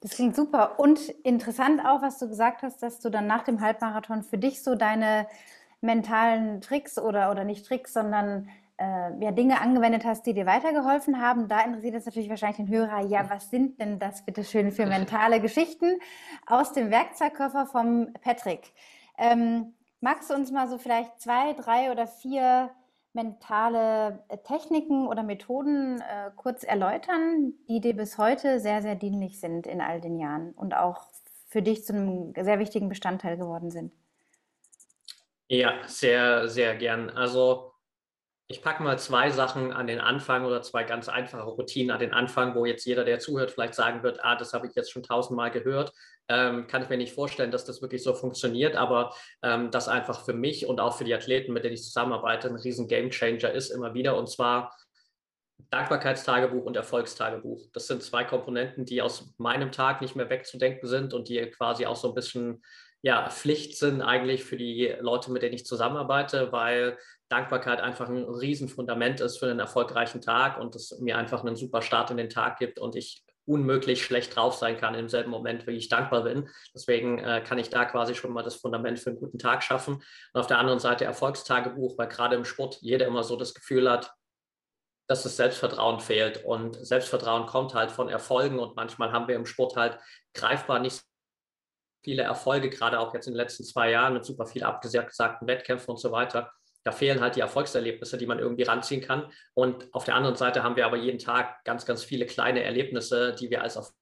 [0.00, 3.60] Das klingt super und interessant auch, was du gesagt hast, dass du dann nach dem
[3.60, 5.28] Halbmarathon für dich so deine
[5.80, 8.48] mentalen Tricks oder, oder nicht Tricks, sondern
[8.78, 11.46] äh, ja, Dinge angewendet hast, die dir weitergeholfen haben.
[11.46, 14.86] Da interessiert es natürlich wahrscheinlich den Hörer, ja, was sind denn das bitte schön für
[14.98, 16.00] mentale Geschichten
[16.46, 18.72] aus dem Werkzeugkoffer vom Patrick?
[19.18, 22.70] Ähm, Magst du uns mal so vielleicht zwei, drei oder vier
[23.12, 29.38] mentale äh, Techniken oder Methoden äh, kurz erläutern, die dir bis heute sehr, sehr dienlich
[29.38, 31.06] sind in all den Jahren und auch
[31.46, 33.92] für dich zu einem sehr wichtigen Bestandteil geworden sind?
[35.46, 37.08] Ja, sehr, sehr gern.
[37.08, 37.71] Also
[38.48, 42.12] ich packe mal zwei Sachen an den Anfang oder zwei ganz einfache Routinen an den
[42.12, 45.02] Anfang, wo jetzt jeder, der zuhört, vielleicht sagen wird, ah, das habe ich jetzt schon
[45.02, 45.92] tausendmal gehört.
[46.28, 50.24] Ähm, kann ich mir nicht vorstellen, dass das wirklich so funktioniert, aber ähm, das einfach
[50.24, 53.70] für mich und auch für die Athleten, mit denen ich zusammenarbeite, ein riesen Gamechanger ist
[53.70, 54.16] immer wieder.
[54.16, 54.76] Und zwar
[55.70, 57.68] Dankbarkeitstagebuch und Erfolgstagebuch.
[57.72, 61.86] Das sind zwei Komponenten, die aus meinem Tag nicht mehr wegzudenken sind und die quasi
[61.86, 62.62] auch so ein bisschen
[63.02, 66.98] ja, Pflicht sind eigentlich für die Leute, mit denen ich zusammenarbeite, weil
[67.32, 71.80] Dankbarkeit einfach ein Riesenfundament ist für einen erfolgreichen Tag und es mir einfach einen super
[71.80, 75.66] Start in den Tag gibt und ich unmöglich schlecht drauf sein kann im selben Moment,
[75.66, 76.48] wie ich dankbar bin.
[76.74, 79.94] Deswegen äh, kann ich da quasi schon mal das Fundament für einen guten Tag schaffen.
[79.94, 83.90] Und auf der anderen Seite Erfolgstagebuch, weil gerade im Sport jeder immer so das Gefühl
[83.90, 84.12] hat,
[85.08, 86.44] dass das Selbstvertrauen fehlt.
[86.44, 89.98] Und Selbstvertrauen kommt halt von Erfolgen und manchmal haben wir im Sport halt
[90.34, 91.02] greifbar nicht
[92.04, 95.90] viele Erfolge, gerade auch jetzt in den letzten zwei Jahren mit super viel abgesagten Wettkämpfen
[95.90, 96.52] und so weiter.
[96.84, 99.30] Da fehlen halt die Erfolgserlebnisse, die man irgendwie ranziehen kann.
[99.54, 103.34] Und auf der anderen Seite haben wir aber jeden Tag ganz, ganz viele kleine Erlebnisse,
[103.34, 103.94] die wir als Erfolg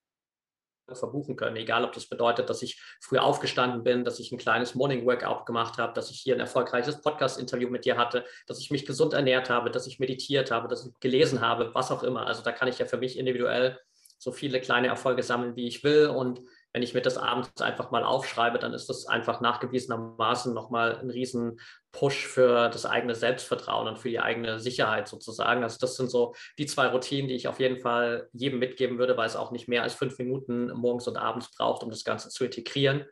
[0.93, 1.55] verbuchen können.
[1.55, 5.45] Egal, ob das bedeutet, dass ich früh aufgestanden bin, dass ich ein kleines Morning Workout
[5.45, 9.13] gemacht habe, dass ich hier ein erfolgreiches Podcast-Interview mit dir hatte, dass ich mich gesund
[9.13, 12.27] ernährt habe, dass ich meditiert habe, dass ich gelesen habe, was auch immer.
[12.27, 13.79] Also da kann ich ja für mich individuell
[14.17, 16.07] so viele kleine Erfolge sammeln, wie ich will.
[16.07, 16.41] Und
[16.73, 21.09] wenn ich mir das abends einfach mal aufschreibe, dann ist das einfach nachgewiesenermaßen nochmal ein
[21.09, 21.59] riesen
[21.91, 25.63] Push für das eigene Selbstvertrauen und für die eigene Sicherheit sozusagen.
[25.63, 29.17] Also das sind so die zwei Routinen, die ich auf jeden Fall jedem mitgeben würde,
[29.17, 32.29] weil es auch nicht mehr als fünf Minuten morgens und abends braucht, um das Ganze
[32.29, 33.05] zu integrieren.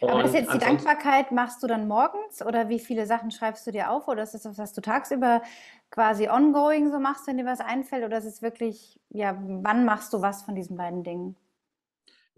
[0.00, 3.66] Und Aber ist jetzt die Dankbarkeit, machst du dann morgens oder wie viele Sachen schreibst
[3.66, 4.06] du dir auf?
[4.06, 5.42] Oder ist das was, was du tagsüber
[5.90, 8.04] quasi ongoing so machst, wenn dir was einfällt?
[8.04, 11.36] Oder ist es wirklich, ja, wann machst du was von diesen beiden Dingen?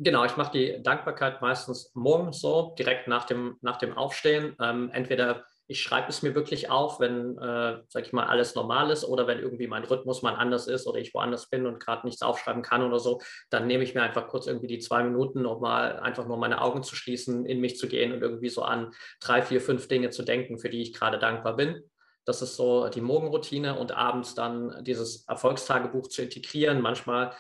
[0.03, 4.57] Genau, ich mache die Dankbarkeit meistens morgens so, direkt nach dem, nach dem Aufstehen.
[4.59, 8.91] Ähm, entweder ich schreibe es mir wirklich auf, wenn, äh, sag ich mal, alles normal
[8.91, 12.07] ist oder wenn irgendwie mein Rhythmus mal anders ist oder ich woanders bin und gerade
[12.07, 15.45] nichts aufschreiben kann oder so, dann nehme ich mir einfach kurz irgendwie die zwei Minuten,
[15.45, 18.63] um mal einfach nur meine Augen zu schließen, in mich zu gehen und irgendwie so
[18.63, 21.85] an drei, vier, fünf Dinge zu denken, für die ich gerade dankbar bin.
[22.25, 26.81] Das ist so die Morgenroutine und abends dann dieses Erfolgstagebuch zu integrieren.
[26.81, 27.35] Manchmal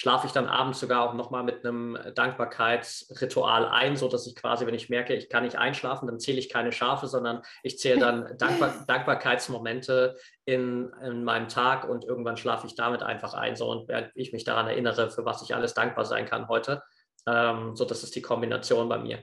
[0.00, 4.64] schlafe ich dann abends sogar auch nochmal mit einem Dankbarkeitsritual ein, so dass ich quasi,
[4.64, 8.00] wenn ich merke, ich kann nicht einschlafen, dann zähle ich keine Schafe, sondern ich zähle
[8.00, 13.70] dann Dankbar Dankbarkeitsmomente in, in meinem Tag und irgendwann schlafe ich damit einfach ein, so
[13.70, 16.82] und ich mich daran erinnere, für was ich alles dankbar sein kann heute.
[17.26, 19.22] Ähm, so, das ist die Kombination bei mir.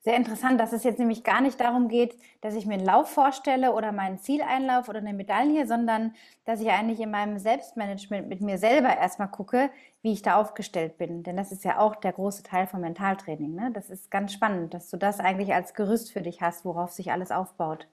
[0.00, 3.10] Sehr interessant, dass es jetzt nämlich gar nicht darum geht, dass ich mir einen Lauf
[3.10, 8.40] vorstelle oder meinen Zieleinlauf oder eine Medaille, sondern dass ich eigentlich in meinem Selbstmanagement mit
[8.40, 9.70] mir selber erstmal gucke,
[10.02, 11.24] wie ich da aufgestellt bin.
[11.24, 13.54] Denn das ist ja auch der große Teil vom Mentaltraining.
[13.56, 13.72] Ne?
[13.74, 17.10] Das ist ganz spannend, dass du das eigentlich als Gerüst für dich hast, worauf sich
[17.10, 17.88] alles aufbaut.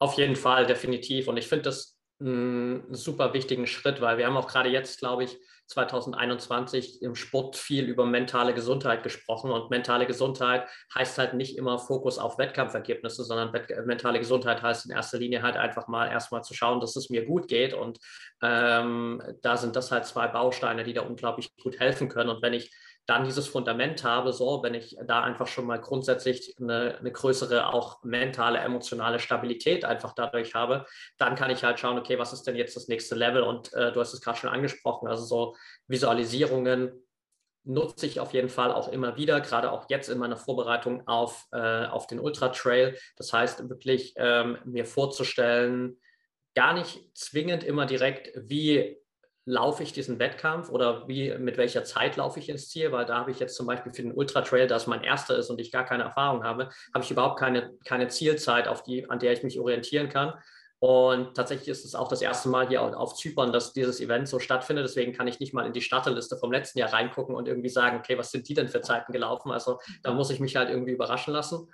[0.00, 1.28] Auf jeden Fall, definitiv.
[1.28, 5.24] Und ich finde das einen super wichtigen Schritt, weil wir haben auch gerade jetzt, glaube
[5.24, 9.50] ich, 2021 im Sport viel über mentale Gesundheit gesprochen.
[9.50, 13.52] Und mentale Gesundheit heißt halt nicht immer Fokus auf Wettkampfergebnisse, sondern
[13.86, 17.24] mentale Gesundheit heißt in erster Linie halt einfach mal erstmal zu schauen, dass es mir
[17.24, 17.74] gut geht.
[17.74, 17.98] Und
[18.42, 22.30] ähm, da sind das halt zwei Bausteine, die da unglaublich gut helfen können.
[22.30, 22.70] Und wenn ich
[23.06, 27.72] dann dieses Fundament habe, so, wenn ich da einfach schon mal grundsätzlich eine, eine, größere
[27.72, 30.86] auch mentale, emotionale Stabilität einfach dadurch habe,
[31.18, 33.42] dann kann ich halt schauen, okay, was ist denn jetzt das nächste Level?
[33.42, 37.04] Und äh, du hast es gerade schon angesprochen, also so Visualisierungen
[37.64, 41.46] nutze ich auf jeden Fall auch immer wieder, gerade auch jetzt in meiner Vorbereitung auf,
[41.52, 42.98] äh, auf den Ultra Trail.
[43.16, 45.98] Das heißt, wirklich ähm, mir vorzustellen,
[46.54, 48.98] gar nicht zwingend immer direkt, wie
[49.46, 53.18] laufe ich diesen Wettkampf oder wie, mit welcher Zeit laufe ich ins Ziel, weil da
[53.18, 55.70] habe ich jetzt zum Beispiel für den Ultra Trail, das mein erster ist und ich
[55.70, 59.42] gar keine Erfahrung habe, habe ich überhaupt keine, keine Zielzeit, auf die, an der ich
[59.42, 60.34] mich orientieren kann.
[60.80, 64.38] Und tatsächlich ist es auch das erste Mal hier auf Zypern, dass dieses Event so
[64.38, 64.84] stattfindet.
[64.84, 67.96] Deswegen kann ich nicht mal in die Starterliste vom letzten Jahr reingucken und irgendwie sagen,
[67.98, 69.50] okay, was sind die denn für Zeiten gelaufen?
[69.50, 71.72] Also da muss ich mich halt irgendwie überraschen lassen.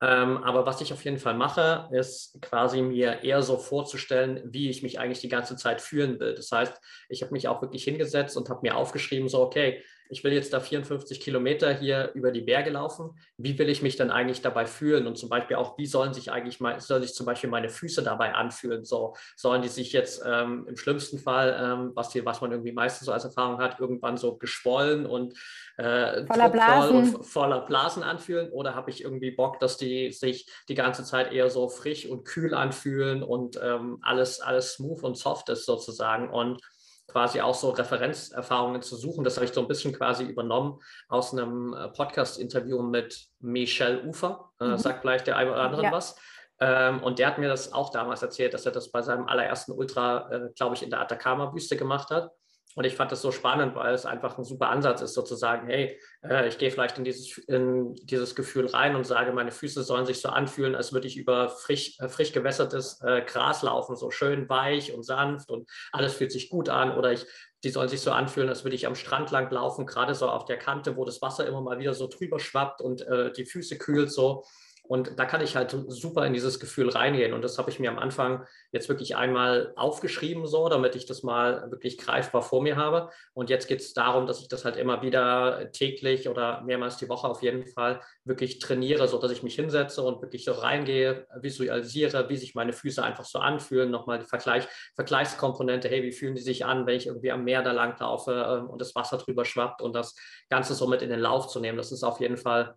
[0.00, 4.70] Ähm, aber was ich auf jeden Fall mache, ist quasi mir eher so vorzustellen, wie
[4.70, 6.34] ich mich eigentlich die ganze Zeit fühlen will.
[6.34, 10.24] Das heißt, ich habe mich auch wirklich hingesetzt und habe mir aufgeschrieben, so, okay, ich
[10.24, 13.18] will jetzt da 54 Kilometer hier über die Berge laufen.
[13.36, 15.06] Wie will ich mich dann eigentlich dabei fühlen?
[15.06, 18.02] Und zum Beispiel auch, wie sollen sich eigentlich mal, sollen sich zum Beispiel meine Füße
[18.02, 18.84] dabei anfühlen?
[18.84, 22.72] So, sollen die sich jetzt ähm, im schlimmsten Fall, ähm, was, die, was man irgendwie
[22.72, 25.34] meistens so als Erfahrung hat, irgendwann so geschwollen und
[25.78, 26.96] äh, voller, Blasen.
[26.96, 28.50] und voller Blasen anfühlen?
[28.50, 32.24] Oder habe ich irgendwie Bock, dass die sich die ganze Zeit eher so frisch und
[32.24, 36.30] kühl anfühlen und ähm, alles, alles smooth und soft ist sozusagen?
[36.30, 36.60] Und
[37.08, 39.24] quasi auch so Referenzerfahrungen zu suchen.
[39.24, 44.50] Das habe ich so ein bisschen quasi übernommen aus einem äh, Podcast-Interview mit Michel Ufer.
[44.60, 44.78] Äh, mhm.
[44.78, 45.92] Sagt vielleicht der eine oder andere ja.
[45.92, 46.16] was.
[46.60, 49.72] Ähm, und der hat mir das auch damals erzählt, dass er das bei seinem allerersten
[49.72, 52.30] Ultra, äh, glaube ich, in der Atacama-Wüste gemacht hat.
[52.78, 55.98] Und ich fand das so spannend, weil es einfach ein super Ansatz ist, sozusagen, hey,
[56.22, 60.06] äh, ich gehe vielleicht in dieses, in dieses Gefühl rein und sage, meine Füße sollen
[60.06, 64.12] sich so anfühlen, als würde ich über frisch, äh, frisch gewässertes äh, Gras laufen, so
[64.12, 66.96] schön weich und sanft und alles fühlt sich gut an.
[66.96, 67.26] Oder ich,
[67.64, 70.44] die sollen sich so anfühlen, als würde ich am Strand lang laufen, gerade so auf
[70.44, 73.04] der Kante, wo das Wasser immer mal wieder so drüber schwappt und
[73.36, 74.44] die Füße kühlt so.
[74.88, 77.34] Und da kann ich halt super in dieses Gefühl reingehen.
[77.34, 81.22] Und das habe ich mir am Anfang jetzt wirklich einmal aufgeschrieben, so, damit ich das
[81.22, 83.10] mal wirklich greifbar vor mir habe.
[83.34, 87.08] Und jetzt geht es darum, dass ich das halt immer wieder täglich oder mehrmals die
[87.10, 91.26] Woche auf jeden Fall wirklich trainiere, so dass ich mich hinsetze und wirklich so reingehe,
[91.36, 93.90] visualisiere, wie sich meine Füße einfach so anfühlen.
[93.90, 97.62] Nochmal die Vergleich, Vergleichskomponente, hey, wie fühlen die sich an, wenn ich irgendwie am Meer
[97.62, 100.16] da lang laufe ähm, und das Wasser drüber schwappt und das
[100.48, 101.76] Ganze so mit in den Lauf zu nehmen.
[101.76, 102.74] Das ist auf jeden Fall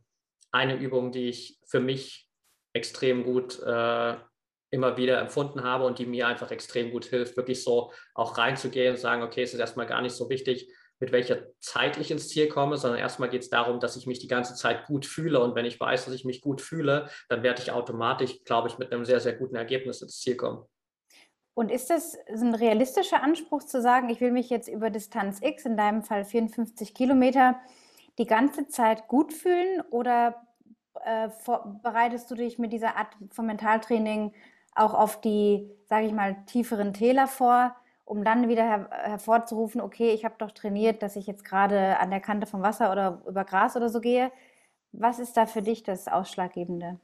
[0.51, 2.27] eine Übung, die ich für mich
[2.73, 4.15] extrem gut äh,
[4.71, 8.93] immer wieder empfunden habe und die mir einfach extrem gut hilft, wirklich so auch reinzugehen
[8.93, 12.29] und sagen, okay, es ist erstmal gar nicht so wichtig, mit welcher Zeit ich ins
[12.29, 15.41] Ziel komme, sondern erstmal geht es darum, dass ich mich die ganze Zeit gut fühle.
[15.41, 18.77] Und wenn ich weiß, dass ich mich gut fühle, dann werde ich automatisch, glaube ich,
[18.77, 20.63] mit einem sehr, sehr guten Ergebnis ins Ziel kommen.
[21.53, 25.65] Und ist das ein realistischer Anspruch zu sagen, ich will mich jetzt über Distanz X,
[25.65, 27.59] in deinem Fall 54 Kilometer,
[28.17, 30.47] die ganze Zeit gut fühlen oder
[31.05, 34.33] äh, vor, bereitest du dich mit dieser Art von Mentaltraining
[34.75, 40.11] auch auf die, sage ich mal, tieferen Täler vor, um dann wieder her hervorzurufen, okay,
[40.11, 43.45] ich habe doch trainiert, dass ich jetzt gerade an der Kante vom Wasser oder über
[43.45, 44.31] Gras oder so gehe?
[44.91, 46.99] Was ist da für dich das Ausschlaggebende?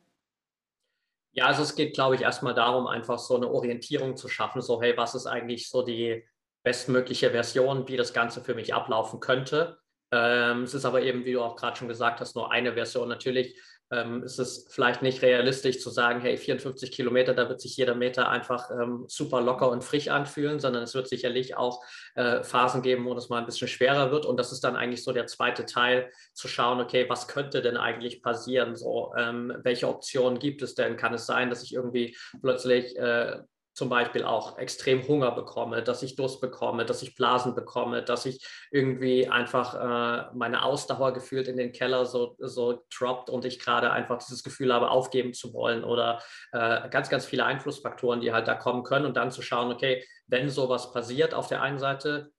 [1.32, 4.82] Ja, also es geht, glaube ich, erstmal darum, einfach so eine Orientierung zu schaffen, so,
[4.82, 6.26] hey, was ist eigentlich so die
[6.64, 9.80] bestmögliche Version, wie das Ganze für mich ablaufen könnte.
[10.12, 13.10] Ähm, es ist aber eben, wie du auch gerade schon gesagt hast, nur eine Version.
[13.10, 13.60] Natürlich
[13.92, 17.96] ähm, ist es vielleicht nicht realistisch zu sagen, hey, 54 Kilometer, da wird sich jeder
[17.96, 21.84] Meter einfach ähm, super locker und frisch anfühlen, sondern es wird sicherlich auch
[22.16, 24.26] äh, Phasen geben, wo das mal ein bisschen schwerer wird.
[24.26, 27.78] Und das ist dann eigentlich so der zweite Teil, zu schauen, okay, was könnte denn
[27.78, 28.76] eigentlich passieren?
[28.76, 30.98] So, ähm, welche Optionen gibt es denn?
[30.98, 33.40] Kann es sein, dass ich irgendwie plötzlich äh,
[33.78, 38.26] zum Beispiel auch extrem Hunger bekomme, dass ich Durst bekomme, dass ich Blasen bekomme, dass
[38.26, 43.60] ich irgendwie einfach äh, meine Ausdauer gefühlt in den Keller so, so droppt und ich
[43.60, 48.34] gerade einfach dieses Gefühl habe, aufgeben zu wollen oder äh, ganz, ganz viele Einflussfaktoren, die
[48.34, 51.78] halt da kommen können und dann zu schauen, okay, wenn sowas passiert auf der einen
[51.78, 52.32] Seite,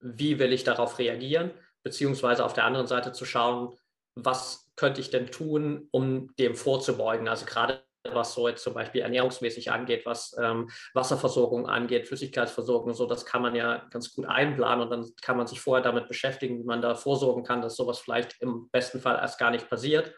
[0.00, 1.50] wie will ich darauf reagieren,
[1.82, 3.76] beziehungsweise auf der anderen Seite zu schauen,
[4.14, 7.28] was könnte ich denn tun, um dem vorzubeugen.
[7.28, 13.06] Also gerade was so jetzt zum Beispiel ernährungsmäßig angeht, was ähm, Wasserversorgung angeht, Flüssigkeitsversorgung, so
[13.06, 16.58] das kann man ja ganz gut einplanen und dann kann man sich vorher damit beschäftigen,
[16.58, 20.14] wie man da vorsorgen kann, dass sowas vielleicht im besten Fall erst gar nicht passiert.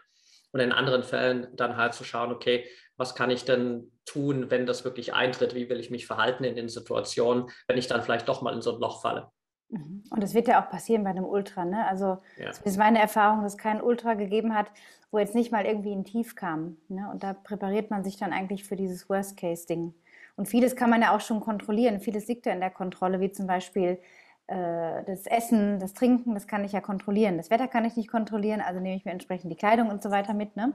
[0.51, 4.65] Und in anderen Fällen dann halt zu schauen, okay, was kann ich denn tun, wenn
[4.65, 5.53] das wirklich eintritt?
[5.53, 8.61] Wie will ich mich verhalten in den Situationen, wenn ich dann vielleicht doch mal in
[8.61, 9.29] so ein Loch falle?
[9.69, 10.03] Mhm.
[10.09, 11.65] Und das wird ja auch passieren bei einem Ultra.
[11.65, 11.85] Ne?
[11.87, 12.47] Also ja.
[12.47, 14.71] das ist meine Erfahrung, dass es keinen Ultra gegeben hat,
[15.11, 16.77] wo jetzt nicht mal irgendwie ein Tief kam.
[16.87, 17.09] Ne?
[17.11, 19.93] Und da präpariert man sich dann eigentlich für dieses Worst-Case-Ding.
[20.35, 21.99] Und vieles kann man ja auch schon kontrollieren.
[21.99, 23.99] Vieles liegt ja in der Kontrolle, wie zum Beispiel
[24.47, 27.37] äh, das Essen, das Trinken, das kann ich ja kontrollieren.
[27.37, 30.09] Das Wetter kann ich nicht kontrollieren, also nehme ich mir entsprechend die Kleidung und so
[30.09, 30.55] weiter mit.
[30.55, 30.73] Ne?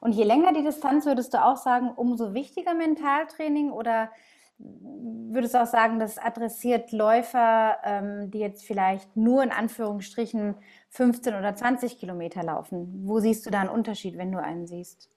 [0.00, 4.10] Und je länger die Distanz, würdest du auch sagen, umso wichtiger Mentaltraining oder
[4.58, 10.56] würdest du auch sagen, das adressiert Läufer, ähm, die jetzt vielleicht nur in Anführungsstrichen
[10.90, 13.06] 15 oder 20 Kilometer laufen?
[13.06, 15.10] Wo siehst du da einen Unterschied, wenn du einen siehst?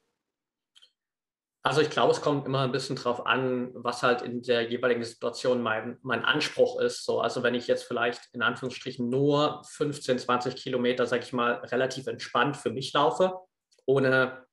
[1.63, 5.03] Also ich glaube, es kommt immer ein bisschen drauf an, was halt in der jeweiligen
[5.03, 7.05] Situation mein, mein Anspruch ist.
[7.05, 11.53] So, also wenn ich jetzt vielleicht in Anführungsstrichen nur 15, 20 Kilometer, sage ich mal,
[11.65, 13.39] relativ entspannt für mich laufe,
[13.85, 14.47] ohne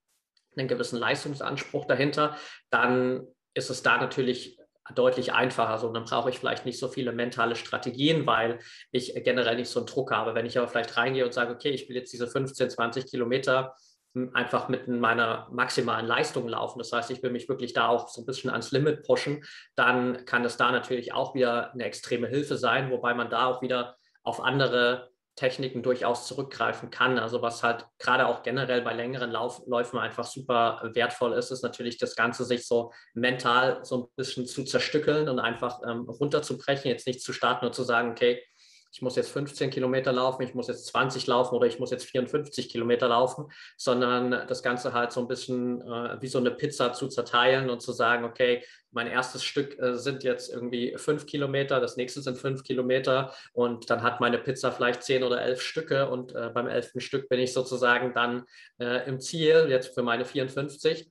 [0.55, 2.37] einen gewissen Leistungsanspruch dahinter,
[2.69, 4.58] dann ist es da natürlich
[4.95, 5.79] deutlich einfacher.
[5.79, 8.59] So, dann brauche ich vielleicht nicht so viele mentale Strategien, weil
[8.91, 10.35] ich generell nicht so einen Druck habe.
[10.35, 13.75] Wenn ich aber vielleicht reingehe und sage, okay, ich will jetzt diese 15, 20 Kilometer
[14.15, 16.79] hm, einfach mit meiner maximalen Leistung laufen.
[16.79, 19.45] Das heißt, ich will mich wirklich da auch so ein bisschen ans Limit pushen.
[19.77, 23.63] Dann kann das da natürlich auch wieder eine extreme Hilfe sein, wobei man da auch
[23.63, 27.19] wieder auf andere Techniken durchaus zurückgreifen kann.
[27.19, 31.63] Also was halt gerade auch generell bei längeren Lauf Läufen einfach super wertvoll ist, ist
[31.63, 36.91] natürlich das Ganze sich so mental so ein bisschen zu zerstückeln und einfach ähm, runterzubrechen,
[36.91, 38.43] jetzt nicht zu starten und zu sagen, okay,
[38.91, 42.07] ich muss jetzt 15 Kilometer laufen, ich muss jetzt 20 laufen oder ich muss jetzt
[42.07, 46.93] 54 Kilometer laufen, sondern das Ganze halt so ein bisschen äh, wie so eine Pizza
[46.93, 51.81] zu zerteilen und zu sagen, okay, mein erstes Stück äh, sind jetzt irgendwie fünf Kilometer,
[51.81, 56.09] das nächste sind fünf Kilometer und dann hat meine Pizza vielleicht zehn oder elf Stücke
[56.09, 58.45] und äh, beim elften Stück bin ich sozusagen dann
[58.79, 61.11] äh, im Ziel, jetzt für meine 54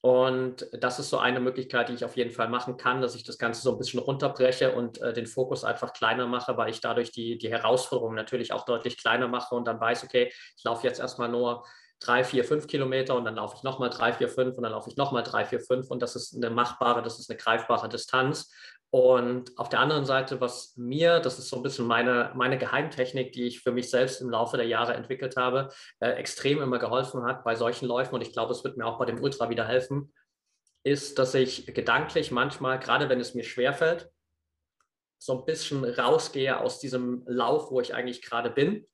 [0.00, 3.24] und das ist so eine Möglichkeit, die ich auf jeden Fall machen kann, dass ich
[3.24, 6.80] das Ganze so ein bisschen runterbreche und äh, den Fokus einfach kleiner mache, weil ich
[6.80, 10.86] dadurch die, die Herausforderung natürlich auch deutlich kleiner mache und dann weiß, okay, ich laufe
[10.86, 11.64] jetzt erstmal nur
[12.00, 14.88] drei, vier, fünf Kilometer und dann laufe ich nochmal drei, vier, fünf und dann laufe
[14.88, 18.52] ich nochmal drei, vier, fünf und das ist eine machbare, das ist eine greifbare Distanz.
[18.90, 23.32] Und auf der anderen Seite, was mir, das ist so ein bisschen meine, meine Geheimtechnik,
[23.32, 25.68] die ich für mich selbst im Laufe der Jahre entwickelt habe,
[26.00, 28.98] äh, extrem immer geholfen hat bei solchen Läufen und ich glaube, es wird mir auch
[28.98, 30.14] bei dem Ultra wieder helfen,
[30.84, 34.10] ist, dass ich gedanklich manchmal, gerade wenn es mir schwerfällt,
[35.18, 38.86] so ein bisschen rausgehe aus diesem Lauf, wo ich eigentlich gerade bin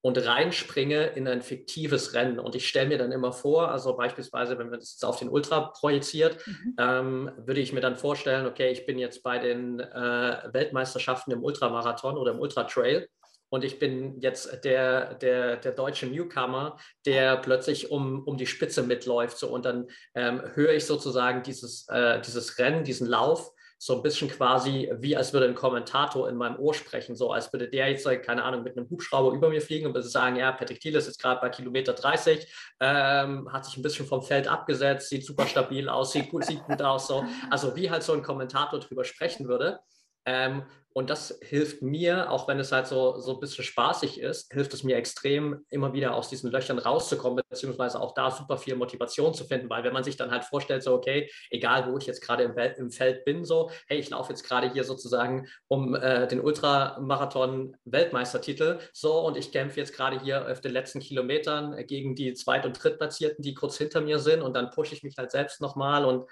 [0.00, 2.38] und reinspringe in ein fiktives Rennen.
[2.38, 5.28] Und ich stelle mir dann immer vor, also beispielsweise, wenn man das jetzt auf den
[5.28, 6.76] Ultra projiziert, mhm.
[6.78, 11.42] ähm, würde ich mir dann vorstellen, okay, ich bin jetzt bei den äh, Weltmeisterschaften im
[11.42, 13.08] Ultramarathon oder im Ultratrail
[13.50, 18.82] und ich bin jetzt der, der, der deutsche Newcomer, der plötzlich um, um die Spitze
[18.82, 19.38] mitläuft.
[19.38, 24.02] So, und dann ähm, höre ich sozusagen dieses, äh, dieses Rennen, diesen Lauf so ein
[24.02, 27.88] bisschen quasi wie als würde ein Kommentator in meinem Ohr sprechen, so als würde der
[27.88, 30.96] jetzt, keine Ahnung, mit einem Hubschrauber über mir fliegen und würde sagen, ja, Patrick Thiel
[30.96, 35.24] ist jetzt gerade bei Kilometer 30, ähm, hat sich ein bisschen vom Feld abgesetzt, sieht
[35.24, 37.24] super stabil aus, sieht gut, sieht gut aus, so.
[37.50, 39.78] Also wie halt so ein Kommentator drüber sprechen würde.
[40.24, 40.64] Ähm,
[40.98, 44.74] Und das hilft mir, auch wenn es halt so, so ein bisschen spaßig ist, hilft
[44.74, 49.32] es mir extrem, immer wieder aus diesen Löchern rauszukommen, beziehungsweise auch da super viel Motivation
[49.32, 52.20] zu finden, weil wenn man sich dann halt vorstellt, so, okay, egal wo ich jetzt
[52.20, 56.26] gerade im, im, Feld bin, so, hey, ich laufe jetzt gerade hier sozusagen um äh,
[56.26, 62.34] den Ultramarathon-Weltmeistertitel, so, und ich kämpfe jetzt gerade hier auf den letzten Kilometern gegen die
[62.34, 65.60] Zweit- und Drittplatzierten, die kurz hinter mir sind, und dann pushe ich mich halt selbst
[65.60, 66.24] nochmal und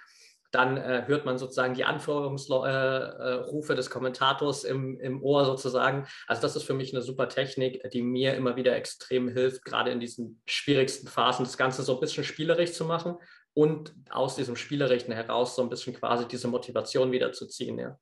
[0.53, 6.07] dann äh, hört man sozusagen die Anführungsrufe äh, äh des Kommentators im, im Ohr sozusagen.
[6.27, 9.91] Also das ist für mich eine super Technik, die mir immer wieder extrem hilft, gerade
[9.91, 13.17] in diesen schwierigsten Phasen das Ganze so ein bisschen spielerisch zu machen
[13.55, 17.79] und aus diesem Spielerischen heraus so ein bisschen quasi diese Motivation wieder zu ziehen.
[17.79, 17.99] Ja.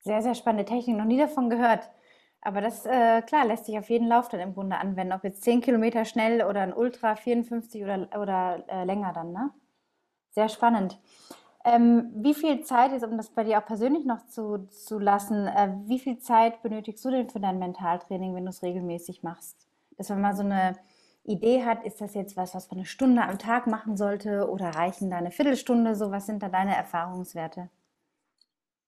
[0.00, 1.88] Sehr, sehr spannende Technik, noch nie davon gehört.
[2.40, 5.42] Aber das, äh, klar, lässt sich auf jeden Lauf dann im Grunde anwenden, ob jetzt
[5.42, 9.50] 10 Kilometer schnell oder ein Ultra 54 oder, oder äh, länger dann, ne?
[10.30, 11.00] Sehr spannend.
[11.64, 15.46] Ähm, wie viel Zeit ist, um das bei dir auch persönlich noch zu, zu lassen,
[15.48, 19.68] äh, wie viel Zeit benötigst du denn für dein Mentaltraining, wenn du es regelmäßig machst?
[19.96, 20.76] Dass man mal so eine
[21.24, 24.70] Idee hat, ist das jetzt was, was man eine Stunde am Tag machen sollte oder
[24.70, 25.94] reichen da eine Viertelstunde?
[25.94, 27.68] So, was sind da deine Erfahrungswerte?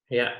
[0.08, 0.30] Ja,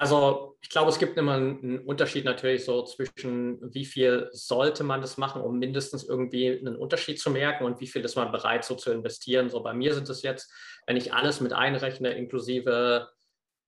[0.00, 5.02] also ich glaube, es gibt immer einen Unterschied natürlich so zwischen, wie viel sollte man
[5.02, 8.64] das machen, um mindestens irgendwie einen Unterschied zu merken und wie viel ist man bereit
[8.64, 9.50] so zu investieren.
[9.50, 10.50] So bei mir sind es jetzt,
[10.86, 13.10] wenn ich alles mit einrechne, inklusive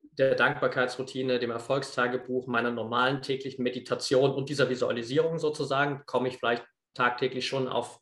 [0.00, 6.64] der Dankbarkeitsroutine, dem Erfolgstagebuch, meiner normalen täglichen Meditation und dieser Visualisierung sozusagen, komme ich vielleicht
[6.94, 8.00] tagtäglich schon auf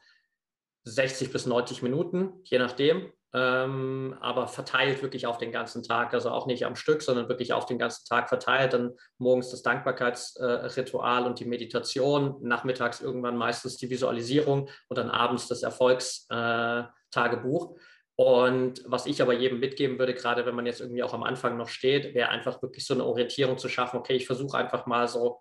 [0.84, 6.30] 60 bis 90 Minuten, je nachdem ähm, aber verteilt wirklich auf den ganzen Tag, also
[6.30, 8.72] auch nicht am Stück, sondern wirklich auf den ganzen Tag verteilt.
[8.72, 15.10] Dann morgens das Dankbarkeitsritual äh, und die Meditation, nachmittags irgendwann meistens die Visualisierung und dann
[15.10, 17.78] abends das Erfolgstagebuch.
[18.16, 21.56] Und was ich aber jedem mitgeben würde, gerade wenn man jetzt irgendwie auch am Anfang
[21.56, 23.98] noch steht, wäre einfach wirklich so eine Orientierung zu schaffen.
[23.98, 25.38] Okay, ich versuche einfach mal so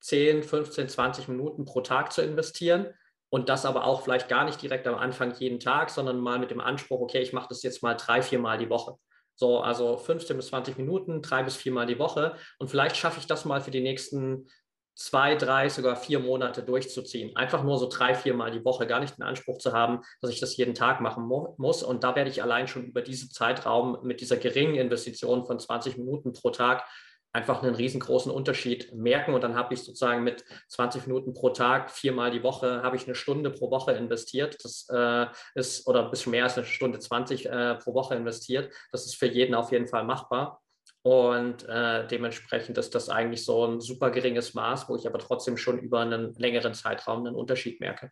[0.00, 2.92] 10, 15, 20 Minuten pro Tag zu investieren
[3.36, 6.50] und das aber auch vielleicht gar nicht direkt am Anfang jeden Tag, sondern mal mit
[6.50, 8.94] dem Anspruch, okay, ich mache das jetzt mal drei, vier Mal die Woche.
[9.34, 12.34] So, also 15 bis 20 Minuten, drei bis vier Mal die Woche.
[12.58, 14.48] Und vielleicht schaffe ich das mal für die nächsten
[14.94, 17.36] zwei, drei, sogar vier Monate durchzuziehen.
[17.36, 20.30] Einfach nur so drei, vier Mal die Woche, gar nicht den Anspruch zu haben, dass
[20.30, 21.82] ich das jeden Tag machen mu muss.
[21.82, 25.98] Und da werde ich allein schon über diesen Zeitraum mit dieser geringen Investition von 20
[25.98, 26.88] Minuten pro Tag
[27.36, 29.34] einfach einen riesengroßen Unterschied merken.
[29.34, 33.04] Und dann habe ich sozusagen mit 20 Minuten pro Tag, viermal die Woche, habe ich
[33.04, 34.56] eine Stunde pro Woche investiert.
[34.64, 38.72] Das äh, ist, oder ein bisschen mehr als eine Stunde 20 äh, pro Woche investiert.
[38.90, 40.62] Das ist für jeden auf jeden Fall machbar.
[41.02, 45.58] Und äh, dementsprechend ist das eigentlich so ein super geringes Maß, wo ich aber trotzdem
[45.58, 48.10] schon über einen längeren Zeitraum einen Unterschied merke.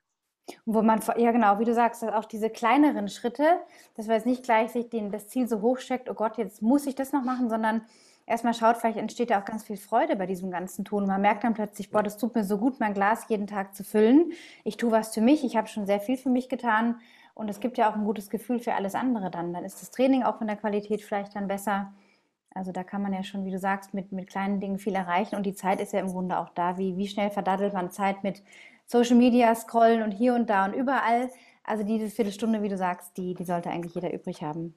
[0.67, 3.61] Wo man, ja genau, wie du sagst, auch diese kleineren Schritte,
[3.97, 6.61] dass man jetzt nicht gleich sich den, das Ziel so hoch steckt, oh Gott, jetzt
[6.61, 7.87] muss ich das noch machen, sondern
[8.27, 11.07] erstmal schaut, vielleicht entsteht ja auch ganz viel Freude bei diesem ganzen Tun.
[11.07, 13.85] Man merkt dann plötzlich, boah, das tut mir so gut, mein Glas jeden Tag zu
[13.85, 14.33] füllen.
[14.65, 17.01] Ich tue was für mich, ich habe schon sehr viel für mich getan
[17.35, 19.53] und es gibt ja auch ein gutes Gefühl für alles andere dann.
[19.53, 21.93] Dann ist das Training auch von der Qualität vielleicht dann besser.
[22.55, 25.35] Also da kann man ja schon, wie du sagst, mit, mit kleinen Dingen viel erreichen
[25.35, 26.79] und die Zeit ist ja im Grunde auch da.
[26.79, 28.43] Wie, wie schnell verdattelt man Zeit mit
[28.87, 31.31] Social Media, Scrollen und hier und da und überall.
[31.65, 34.75] Also diese Viertelstunde, wie du sagst, die, die sollte eigentlich jeder übrig haben.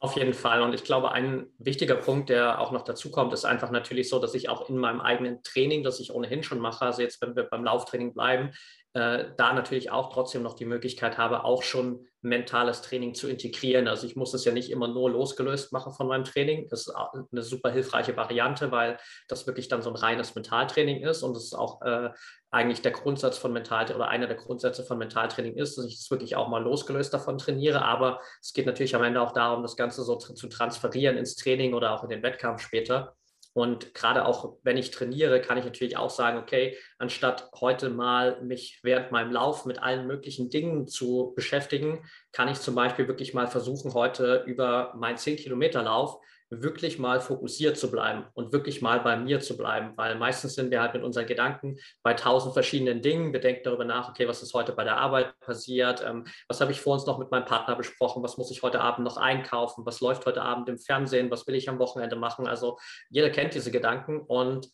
[0.00, 0.62] Auf jeden Fall.
[0.62, 4.20] Und ich glaube, ein wichtiger Punkt, der auch noch dazu kommt, ist einfach natürlich so,
[4.20, 7.34] dass ich auch in meinem eigenen Training, das ich ohnehin schon mache, also jetzt, wenn
[7.34, 8.52] wir beim Lauftraining bleiben,
[8.98, 13.86] äh, da natürlich auch trotzdem noch die Möglichkeit habe, auch schon mentales Training zu integrieren.
[13.86, 16.66] Also ich muss es ja nicht immer nur losgelöst machen von meinem Training.
[16.68, 21.22] Das ist eine super hilfreiche Variante, weil das wirklich dann so ein reines Mentaltraining ist
[21.22, 22.10] und es ist auch äh,
[22.50, 26.10] eigentlich der Grundsatz von Mental oder einer der Grundsätze von Mentaltraining ist, dass ich das
[26.10, 27.84] wirklich auch mal losgelöst davon trainiere.
[27.84, 31.74] Aber es geht natürlich am Ende auch darum, das Ganze so zu transferieren ins Training
[31.74, 33.14] oder auch in den Wettkampf später.
[33.58, 38.40] Und gerade auch wenn ich trainiere, kann ich natürlich auch sagen, okay, anstatt heute mal
[38.40, 43.34] mich während meinem Lauf mit allen möglichen Dingen zu beschäftigen, kann ich zum Beispiel wirklich
[43.34, 46.18] mal versuchen, heute über meinen 10-Kilometer-Lauf
[46.50, 50.70] wirklich mal fokussiert zu bleiben und wirklich mal bei mir zu bleiben, weil meistens sind
[50.70, 53.32] wir halt mit unseren Gedanken bei tausend verschiedenen Dingen.
[53.32, 56.02] Wir denken darüber nach, okay, was ist heute bei der Arbeit passiert?
[56.06, 58.22] Ähm, was habe ich vor uns noch mit meinem Partner besprochen?
[58.22, 59.84] Was muss ich heute Abend noch einkaufen?
[59.84, 61.30] Was läuft heute Abend im Fernsehen?
[61.30, 62.46] Was will ich am Wochenende machen?
[62.46, 62.78] Also
[63.10, 64.70] jeder kennt diese Gedanken und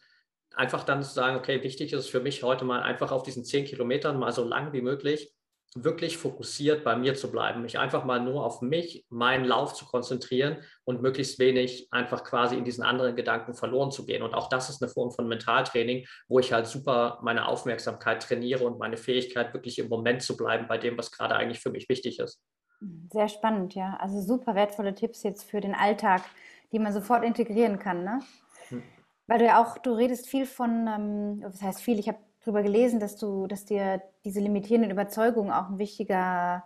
[0.54, 3.44] einfach dann zu sagen, okay, wichtig ist es für mich heute mal einfach auf diesen
[3.44, 5.34] zehn Kilometern mal so lang wie möglich
[5.76, 9.84] wirklich fokussiert bei mir zu bleiben, mich einfach mal nur auf mich, meinen Lauf zu
[9.86, 14.22] konzentrieren und möglichst wenig einfach quasi in diesen anderen Gedanken verloren zu gehen.
[14.22, 18.64] Und auch das ist eine Form von Mentaltraining, wo ich halt super meine Aufmerksamkeit trainiere
[18.64, 21.88] und meine Fähigkeit, wirklich im Moment zu bleiben bei dem, was gerade eigentlich für mich
[21.88, 22.40] wichtig ist.
[23.12, 23.96] Sehr spannend, ja.
[23.98, 26.22] Also super wertvolle Tipps jetzt für den Alltag,
[26.70, 28.04] die man sofort integrieren kann.
[28.04, 28.20] Ne?
[28.68, 28.82] Hm.
[29.26, 32.62] Weil du ja auch, du redest viel von, ähm, was heißt viel, ich habe darüber
[32.62, 36.64] gelesen, dass du, dass dir diese limitierenden Überzeugungen auch ein wichtiger,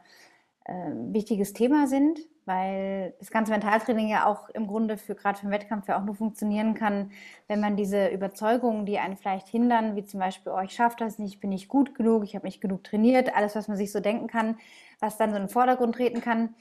[0.64, 5.46] äh, wichtiges Thema sind, weil das ganze Mentaltraining ja auch im Grunde für gerade für
[5.46, 7.12] den Wettkampf ja auch nur funktionieren kann,
[7.46, 11.18] wenn man diese Überzeugungen, die einen vielleicht hindern, wie zum Beispiel, oh, ich schaffe das
[11.18, 13.92] nicht, ich bin nicht gut genug, ich habe nicht genug trainiert, alles, was man sich
[13.92, 14.56] so denken kann,
[14.98, 16.54] was dann so in den Vordergrund treten kann,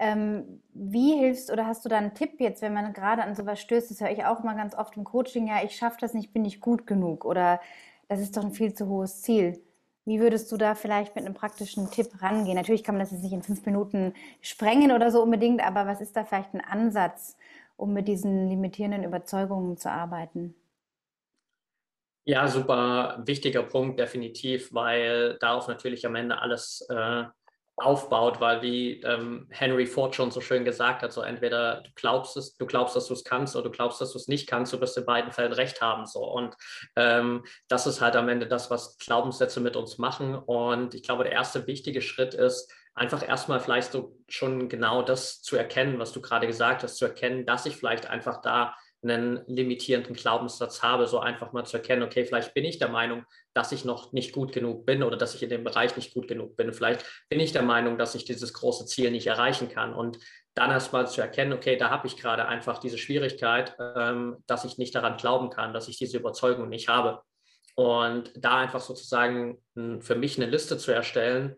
[0.00, 3.60] ähm, wie hilfst oder hast du da einen Tipp jetzt, wenn man gerade an sowas
[3.60, 3.90] stößt?
[3.90, 6.42] Das höre ich auch immer ganz oft im Coaching, ja, ich schaffe das nicht, bin
[6.42, 7.60] nicht gut genug oder
[8.08, 9.62] das ist doch ein viel zu hohes Ziel.
[10.04, 12.56] Wie würdest du da vielleicht mit einem praktischen Tipp rangehen?
[12.56, 16.00] Natürlich kann man das jetzt nicht in fünf Minuten sprengen oder so unbedingt, aber was
[16.00, 17.36] ist da vielleicht ein Ansatz,
[17.76, 20.54] um mit diesen limitierenden Überzeugungen zu arbeiten?
[22.24, 27.24] Ja, super wichtiger Punkt, definitiv, weil darauf natürlich am Ende alles äh,
[27.80, 32.36] aufbaut, weil wie ähm, Henry Ford schon so schön gesagt hat, so entweder du glaubst
[32.36, 34.72] es, du glaubst, dass du es kannst oder du glaubst, dass du es nicht kannst,
[34.72, 36.06] du wirst in beiden Fällen recht haben.
[36.06, 36.24] So.
[36.24, 36.56] Und
[36.96, 40.34] ähm, das ist halt am Ende das, was Glaubenssätze mit uns machen.
[40.34, 45.40] Und ich glaube, der erste wichtige Schritt ist, einfach erstmal vielleicht so schon genau das
[45.40, 49.44] zu erkennen, was du gerade gesagt hast, zu erkennen, dass ich vielleicht einfach da einen
[49.46, 53.24] limitierenden Glaubenssatz habe, so einfach mal zu erkennen, okay, vielleicht bin ich der Meinung,
[53.54, 56.26] dass ich noch nicht gut genug bin oder dass ich in dem Bereich nicht gut
[56.26, 56.72] genug bin.
[56.72, 59.94] Vielleicht bin ich der Meinung, dass ich dieses große Ziel nicht erreichen kann.
[59.94, 60.18] Und
[60.54, 64.64] dann erst mal zu erkennen, okay, da habe ich gerade einfach diese Schwierigkeit, ähm, dass
[64.64, 67.22] ich nicht daran glauben kann, dass ich diese Überzeugung nicht habe.
[67.76, 69.62] Und da einfach sozusagen
[70.00, 71.54] für mich eine Liste zu erstellen,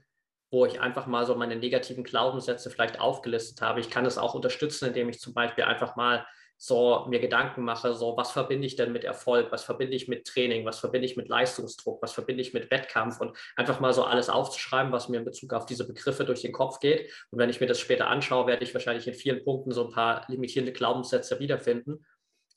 [0.51, 3.80] wo ich einfach mal so meine negativen Glaubenssätze vielleicht aufgelistet habe.
[3.80, 6.26] Ich kann es auch unterstützen, indem ich zum Beispiel einfach mal
[6.62, 10.26] so mir Gedanken mache, so was verbinde ich denn mit Erfolg, was verbinde ich mit
[10.26, 14.04] Training, was verbinde ich mit Leistungsdruck, was verbinde ich mit Wettkampf und einfach mal so
[14.04, 17.11] alles aufzuschreiben, was mir in Bezug auf diese Begriffe durch den Kopf geht.
[17.30, 19.90] Und wenn ich mir das später anschaue, werde ich wahrscheinlich in vielen Punkten so ein
[19.90, 22.04] paar limitierende Glaubenssätze wiederfinden.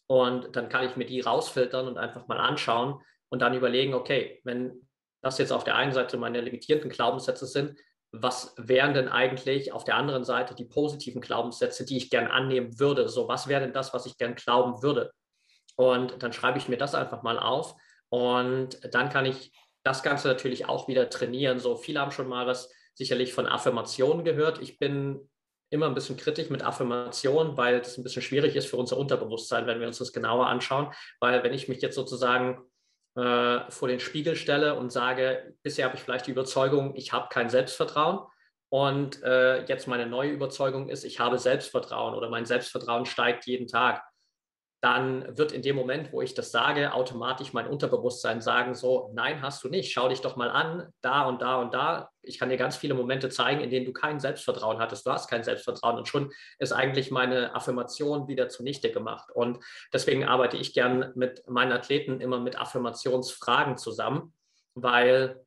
[0.07, 4.41] Und dann kann ich mir die rausfiltern und einfach mal anschauen und dann überlegen, okay,
[4.43, 4.85] wenn
[5.21, 7.79] das jetzt auf der einen Seite meine limitierenden Glaubenssätze sind,
[8.14, 12.80] was wären denn eigentlich auf der anderen Seite die positiven Glaubenssätze, die ich gern annehmen
[12.80, 13.09] würde?
[13.09, 15.11] So, was wäre denn das, was ich gern glauben würde?
[15.76, 17.76] Und dann schreibe ich mir das einfach mal auf
[18.09, 19.51] und dann kann ich
[19.84, 21.59] das Ganze natürlich auch wieder trainieren.
[21.59, 24.61] So, viele haben schon mal was sicherlich von Affirmationen gehört.
[24.61, 25.28] Ich bin
[25.72, 29.66] immer ein bisschen kritisch mit Affirmationen, weil das ein bisschen schwierig ist für unser Unterbewusstsein,
[29.66, 30.93] wenn wir uns das genauer anschauen.
[31.20, 32.61] Weil wenn ich mich jetzt sozusagen
[33.16, 37.28] äh, vor den Spiegel stelle und sage, bisher habe ich vielleicht die Überzeugung, ich habe
[37.30, 38.20] kein Selbstvertrauen.
[38.70, 43.68] Und äh, jetzt meine neue Überzeugung ist, ich habe Selbstvertrauen oder mein Selbstvertrauen steigt jeden
[43.68, 44.03] Tag
[44.84, 49.41] dann wird in dem Moment, wo ich das sage, automatisch mein Unterbewusstsein sagen, so, nein,
[49.41, 52.09] hast du nicht, schau dich doch mal an, da und da und da.
[52.21, 55.29] Ich kann dir ganz viele Momente zeigen, in denen du kein Selbstvertrauen hattest, du hast
[55.29, 59.29] kein Selbstvertrauen und schon ist eigentlich meine Affirmation wieder zunichte gemacht.
[59.34, 59.63] Und
[59.93, 64.34] deswegen arbeite ich gern mit meinen Athleten immer mit Affirmationsfragen zusammen,
[64.75, 65.45] weil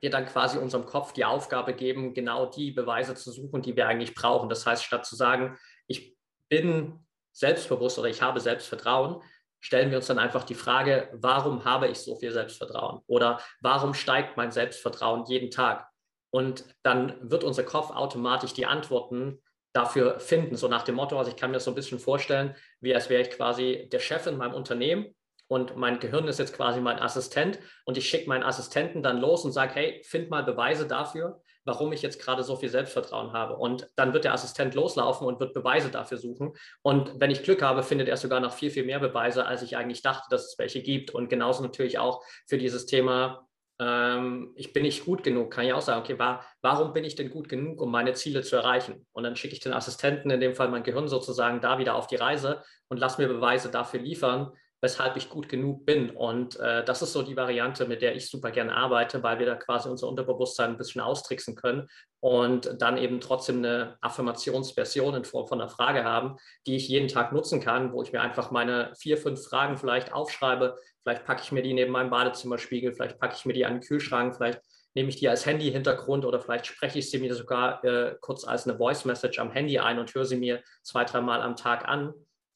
[0.00, 3.86] wir dann quasi unserem Kopf die Aufgabe geben, genau die Beweise zu suchen, die wir
[3.86, 4.48] eigentlich brauchen.
[4.48, 6.16] Das heißt, statt zu sagen, ich
[6.48, 7.01] bin
[7.32, 9.22] selbstbewusst oder ich habe Selbstvertrauen,
[9.60, 13.00] stellen wir uns dann einfach die Frage, warum habe ich so viel Selbstvertrauen?
[13.06, 15.88] Oder warum steigt mein Selbstvertrauen jeden Tag?
[16.30, 19.40] Und dann wird unser Kopf automatisch die Antworten
[19.72, 22.54] dafür finden, so nach dem Motto, also ich kann mir das so ein bisschen vorstellen,
[22.80, 25.14] wie als wäre ich quasi der Chef in meinem Unternehmen
[25.48, 29.44] und mein Gehirn ist jetzt quasi mein Assistent und ich schicke meinen Assistenten dann los
[29.44, 33.56] und sage, hey, find mal Beweise dafür, warum ich jetzt gerade so viel Selbstvertrauen habe.
[33.56, 36.52] Und dann wird der Assistent loslaufen und wird Beweise dafür suchen.
[36.82, 39.76] Und wenn ich Glück habe, findet er sogar noch viel, viel mehr Beweise, als ich
[39.76, 41.12] eigentlich dachte, dass es welche gibt.
[41.12, 43.46] Und genauso natürlich auch für dieses Thema,
[43.78, 47.14] ähm, ich bin nicht gut genug, kann ich auch sagen, okay, war, warum bin ich
[47.14, 49.06] denn gut genug, um meine Ziele zu erreichen?
[49.12, 52.06] Und dann schicke ich den Assistenten, in dem Fall mein Gehirn sozusagen, da wieder auf
[52.06, 54.52] die Reise und lass mir Beweise dafür liefern,
[54.82, 56.10] weshalb ich gut genug bin.
[56.10, 59.46] Und äh, das ist so die Variante, mit der ich super gerne arbeite, weil wir
[59.46, 61.88] da quasi unser Unterbewusstsein ein bisschen austricksen können
[62.20, 67.06] und dann eben trotzdem eine Affirmationsversion in Form von einer Frage haben, die ich jeden
[67.06, 70.76] Tag nutzen kann, wo ich mir einfach meine vier, fünf Fragen vielleicht aufschreibe.
[71.02, 73.82] Vielleicht packe ich mir die neben meinem Badezimmerspiegel, vielleicht packe ich mir die an den
[73.82, 74.60] Kühlschrank, vielleicht
[74.94, 78.66] nehme ich die als Handy-Hintergrund oder vielleicht spreche ich sie mir sogar äh, kurz als
[78.66, 82.12] eine Voice-Message am Handy ein und höre sie mir zwei, dreimal am Tag an.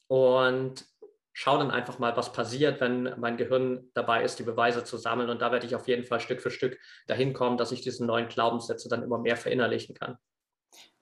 [0.09, 0.85] Und
[1.39, 5.29] schaue dann einfach mal, was passiert, wenn mein Gehirn dabei ist, die Beweise zu sammeln.
[5.29, 6.79] Und da werde ich auf jeden Fall Stück für Stück
[7.09, 10.17] dahin kommen, dass ich diese neuen Glaubenssätze dann immer mehr verinnerlichen kann.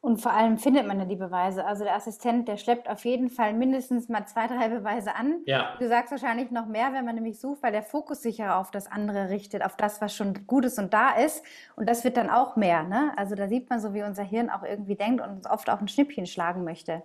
[0.00, 1.64] Und vor allem findet man ja die Beweise.
[1.64, 5.40] Also der Assistent, der schleppt auf jeden Fall mindestens mal zwei, drei Beweise an.
[5.46, 5.76] Ja.
[5.78, 8.72] Du sagst wahrscheinlich noch mehr, wenn man nämlich sucht, weil der Fokus sich ja auf
[8.72, 11.44] das andere richtet, auf das, was schon gut ist und da ist.
[11.76, 12.82] Und das wird dann auch mehr.
[12.82, 13.12] Ne?
[13.16, 15.80] Also da sieht man so, wie unser Hirn auch irgendwie denkt und uns oft auch
[15.80, 17.04] ein Schnippchen schlagen möchte.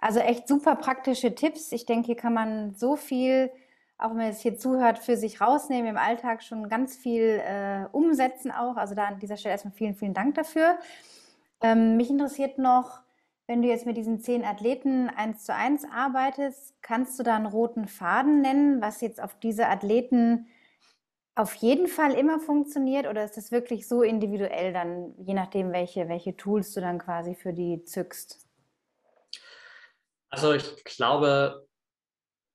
[0.00, 1.72] Also echt super praktische Tipps.
[1.72, 3.50] Ich denke, hier kann man so viel
[4.00, 7.84] auch wenn man jetzt hier zuhört, für sich rausnehmen, im Alltag schon ganz viel äh,
[7.92, 8.76] umsetzen auch.
[8.76, 10.78] Also da an dieser Stelle erstmal vielen, vielen Dank dafür.
[11.60, 13.00] Ähm, mich interessiert noch,
[13.46, 17.46] wenn du jetzt mit diesen zehn Athleten eins zu eins arbeitest, kannst du da einen
[17.46, 20.46] roten Faden nennen, was jetzt auf diese Athleten
[21.34, 26.08] auf jeden Fall immer funktioniert oder ist das wirklich so individuell dann, je nachdem, welche,
[26.08, 28.49] welche Tools du dann quasi für die zückst?
[30.30, 31.66] Also ich glaube,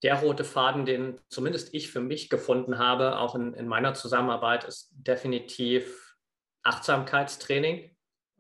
[0.04, 4.64] der rote Faden, den zumindest ich für mich gefunden habe, auch in, in meiner Zusammenarbeit,
[4.64, 6.16] ist definitiv
[6.64, 7.95] Achtsamkeitstraining.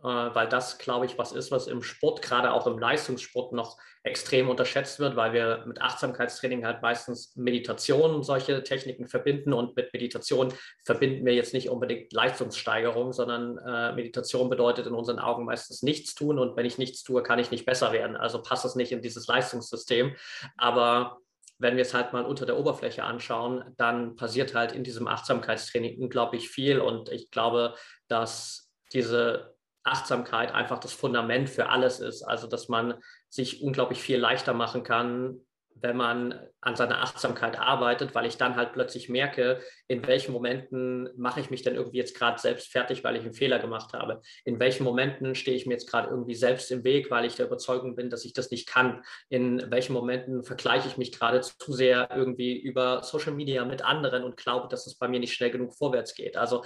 [0.05, 3.79] Äh, weil das, glaube ich, was ist, was im Sport, gerade auch im Leistungssport noch
[4.03, 9.75] extrem unterschätzt wird, weil wir mit Achtsamkeitstraining halt meistens Meditation und solche Techniken verbinden und
[9.75, 10.53] mit Meditation
[10.83, 16.13] verbinden wir jetzt nicht unbedingt Leistungssteigerung, sondern äh, Meditation bedeutet in unseren Augen meistens nichts
[16.13, 18.15] tun und wenn ich nichts tue, kann ich nicht besser werden.
[18.15, 20.15] Also passt es nicht in dieses Leistungssystem.
[20.55, 21.17] Aber
[21.57, 25.99] wenn wir es halt mal unter der Oberfläche anschauen, dann passiert halt in diesem Achtsamkeitstraining
[25.99, 27.73] unglaublich viel und ich glaube,
[28.07, 29.54] dass diese
[29.85, 32.23] Achtsamkeit einfach das Fundament für alles ist.
[32.23, 32.95] Also, dass man
[33.29, 35.39] sich unglaublich viel leichter machen kann,
[35.81, 41.09] wenn man an seiner Achtsamkeit arbeitet, weil ich dann halt plötzlich merke, in welchen Momenten
[41.17, 44.21] mache ich mich denn irgendwie jetzt gerade selbst fertig, weil ich einen Fehler gemacht habe.
[44.45, 47.45] In welchen Momenten stehe ich mir jetzt gerade irgendwie selbst im Weg, weil ich der
[47.45, 49.03] Überzeugung bin, dass ich das nicht kann.
[49.29, 54.23] In welchen Momenten vergleiche ich mich gerade zu sehr irgendwie über Social Media mit anderen
[54.23, 56.37] und glaube, dass es bei mir nicht schnell genug vorwärts geht.
[56.37, 56.63] Also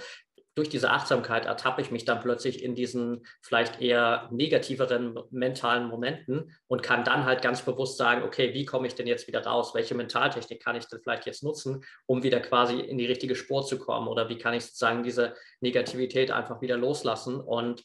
[0.56, 6.56] durch diese Achtsamkeit ertappe ich mich dann plötzlich in diesen vielleicht eher negativeren mentalen Momenten
[6.66, 9.74] und kann dann halt ganz bewusst sagen, okay, wie komme ich denn jetzt wieder raus?
[9.74, 13.64] Welche Mentaltechnik kann ich denn vielleicht jetzt nutzen, um wieder quasi in die richtige Spur
[13.64, 14.08] zu kommen?
[14.08, 17.40] Oder wie kann ich sozusagen diese Negativität einfach wieder loslassen?
[17.40, 17.84] Und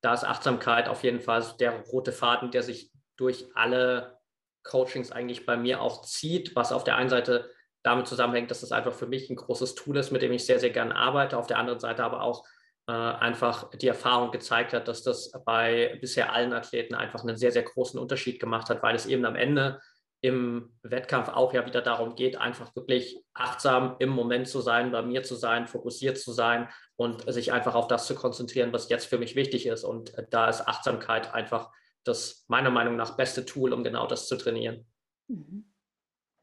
[0.00, 4.18] da ist Achtsamkeit auf jeden Fall der rote Faden, der sich durch alle
[4.62, 7.50] Coachings eigentlich bei mir auch zieht, was auf der einen Seite
[7.86, 10.58] damit zusammenhängt, dass das einfach für mich ein großes Tool ist, mit dem ich sehr,
[10.58, 11.38] sehr gerne arbeite.
[11.38, 12.44] Auf der anderen Seite aber auch
[12.88, 17.52] äh, einfach die Erfahrung gezeigt hat, dass das bei bisher allen Athleten einfach einen sehr,
[17.52, 19.80] sehr großen Unterschied gemacht hat, weil es eben am Ende
[20.20, 25.02] im Wettkampf auch ja wieder darum geht, einfach wirklich achtsam im Moment zu sein, bei
[25.02, 29.06] mir zu sein, fokussiert zu sein und sich einfach auf das zu konzentrieren, was jetzt
[29.06, 29.84] für mich wichtig ist.
[29.84, 31.70] Und da ist Achtsamkeit einfach
[32.02, 34.86] das meiner Meinung nach beste Tool, um genau das zu trainieren.
[35.28, 35.72] Mhm.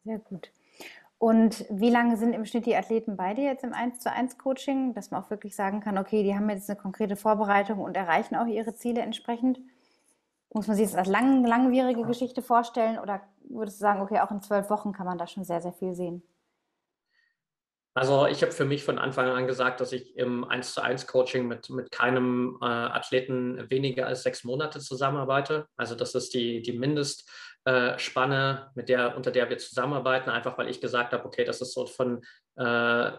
[0.05, 0.49] Sehr gut.
[1.24, 4.38] Und wie lange sind im Schnitt die Athleten bei dir jetzt im 1 zu 1
[4.38, 7.95] Coaching, dass man auch wirklich sagen kann, okay, die haben jetzt eine konkrete Vorbereitung und
[7.95, 9.61] erreichen auch ihre Ziele entsprechend?
[10.53, 14.32] Muss man sich das als lang, langwierige Geschichte vorstellen oder würdest du sagen, okay, auch
[14.32, 16.24] in zwölf Wochen kann man da schon sehr, sehr viel sehen?
[17.95, 21.05] Also ich habe für mich von Anfang an gesagt, dass ich im 1 zu 1
[21.05, 25.67] Coaching mit, mit keinem äh, Athleten weniger als sechs Monate zusammenarbeite.
[25.77, 27.29] Also das ist die, die Mindest,
[27.65, 27.95] äh,
[28.75, 31.85] mit der, unter der wir zusammenarbeiten, einfach weil ich gesagt habe, okay, das ist so
[31.85, 32.23] von
[32.55, 33.11] äh,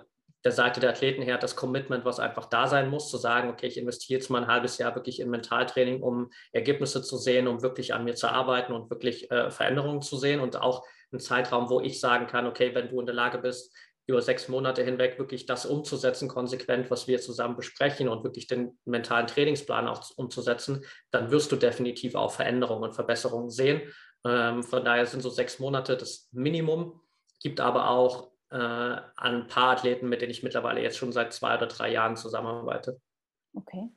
[0.45, 3.67] der Seite der Athleten her das Commitment, was einfach da sein muss, zu sagen, okay,
[3.67, 7.63] ich investiere jetzt mal ein halbes Jahr wirklich in Mentaltraining, um Ergebnisse zu sehen, um
[7.63, 11.71] wirklich an mir zu arbeiten und wirklich äh, Veränderungen zu sehen und auch einen Zeitraum,
[11.71, 13.75] wo ich sagen kann, okay, wenn du in der Lage bist,
[14.07, 18.79] über sechs Monate hinweg wirklich das umzusetzen, konsequent, was wir zusammen besprechen und wirklich den
[18.85, 23.83] mentalen Trainingsplan auch umzusetzen, dann wirst du definitiv auch Veränderungen und Verbesserungen sehen.
[24.27, 27.01] Ähm, von daher sind so sechs Monate das Minimum.
[27.41, 31.57] Gibt aber auch äh, ein paar Athleten, mit denen ich mittlerweile jetzt schon seit zwei
[31.57, 33.01] oder drei Jahren zusammenarbeite.
[33.55, 33.91] Okay.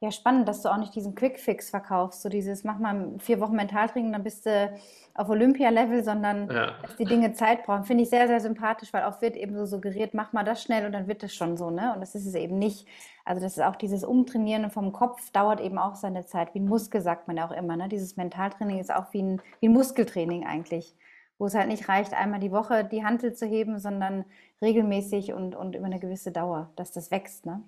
[0.00, 3.56] Ja, spannend, dass du auch nicht diesen Quick-Fix verkaufst, so dieses, mach mal vier Wochen
[3.56, 4.70] Mentaltraining, dann bist du
[5.14, 6.74] auf Olympia-Level, sondern ja.
[6.82, 7.84] dass die Dinge Zeit brauchen.
[7.84, 10.84] Finde ich sehr, sehr sympathisch, weil oft wird eben so suggeriert, mach mal das schnell
[10.84, 11.94] und dann wird das schon so, ne?
[11.94, 12.86] Und das ist es eben nicht.
[13.24, 16.68] Also das ist auch dieses Umtrainieren vom Kopf dauert eben auch seine Zeit, wie ein
[16.68, 17.88] Muskel, sagt man ja auch immer, ne?
[17.88, 20.94] Dieses Mentaltraining ist auch wie ein, wie ein Muskeltraining eigentlich,
[21.38, 24.26] wo es halt nicht reicht, einmal die Woche die Hantel zu heben, sondern
[24.60, 27.62] regelmäßig und, und über eine gewisse Dauer, dass das wächst, ne?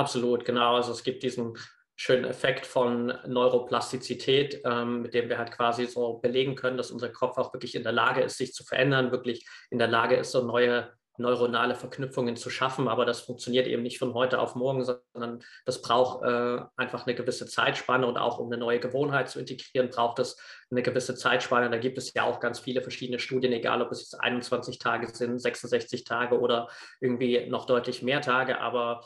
[0.00, 0.76] Absolut, genau.
[0.76, 1.58] Also es gibt diesen
[1.94, 7.10] schönen Effekt von Neuroplastizität, ähm, mit dem wir halt quasi so belegen können, dass unser
[7.10, 10.32] Kopf auch wirklich in der Lage ist, sich zu verändern, wirklich in der Lage ist,
[10.32, 12.88] so neue neuronale Verknüpfungen zu schaffen.
[12.88, 17.14] Aber das funktioniert eben nicht von heute auf morgen, sondern das braucht äh, einfach eine
[17.14, 20.38] gewisse Zeitspanne und auch um eine neue Gewohnheit zu integrieren, braucht es
[20.70, 21.68] eine gewisse Zeitspanne.
[21.68, 25.14] Da gibt es ja auch ganz viele verschiedene Studien, egal ob es jetzt 21 Tage
[25.14, 26.68] sind, 66 Tage oder
[27.02, 28.58] irgendwie noch deutlich mehr Tage.
[28.58, 29.04] Aber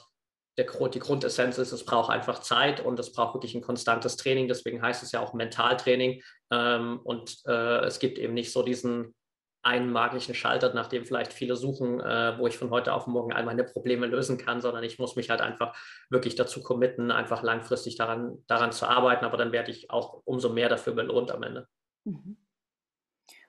[0.56, 4.48] der, die Grundessenz ist, es braucht einfach Zeit und es braucht wirklich ein konstantes Training.
[4.48, 6.22] Deswegen heißt es ja auch Mentaltraining.
[6.50, 9.14] Ähm, und äh, es gibt eben nicht so diesen
[9.62, 13.32] einen magischen Schalter, nach dem vielleicht viele suchen, äh, wo ich von heute auf morgen
[13.32, 15.74] all meine Probleme lösen kann, sondern ich muss mich halt einfach
[16.10, 19.24] wirklich dazu committen, einfach langfristig daran, daran zu arbeiten.
[19.24, 21.66] Aber dann werde ich auch umso mehr dafür belohnt am Ende.
[22.04, 22.36] Mhm.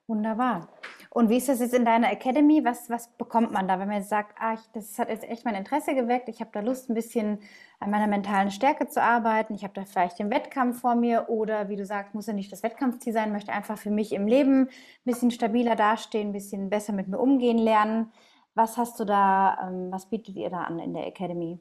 [0.07, 0.69] Wunderbar.
[1.09, 2.63] Und wie ist das jetzt in deiner Academy?
[2.63, 5.45] Was, was bekommt man da, wenn man jetzt sagt, ah, ich, das hat jetzt echt
[5.45, 7.39] mein Interesse geweckt, ich habe da Lust, ein bisschen
[7.79, 11.69] an meiner mentalen Stärke zu arbeiten, ich habe da vielleicht den Wettkampf vor mir oder
[11.69, 14.67] wie du sagst, muss ja nicht das Wettkampfziel sein, möchte einfach für mich im Leben
[14.67, 14.69] ein
[15.05, 18.11] bisschen stabiler dastehen, ein bisschen besser mit mir umgehen lernen.
[18.53, 21.59] Was hast du da, ähm, was bietet ihr da an in der Academy?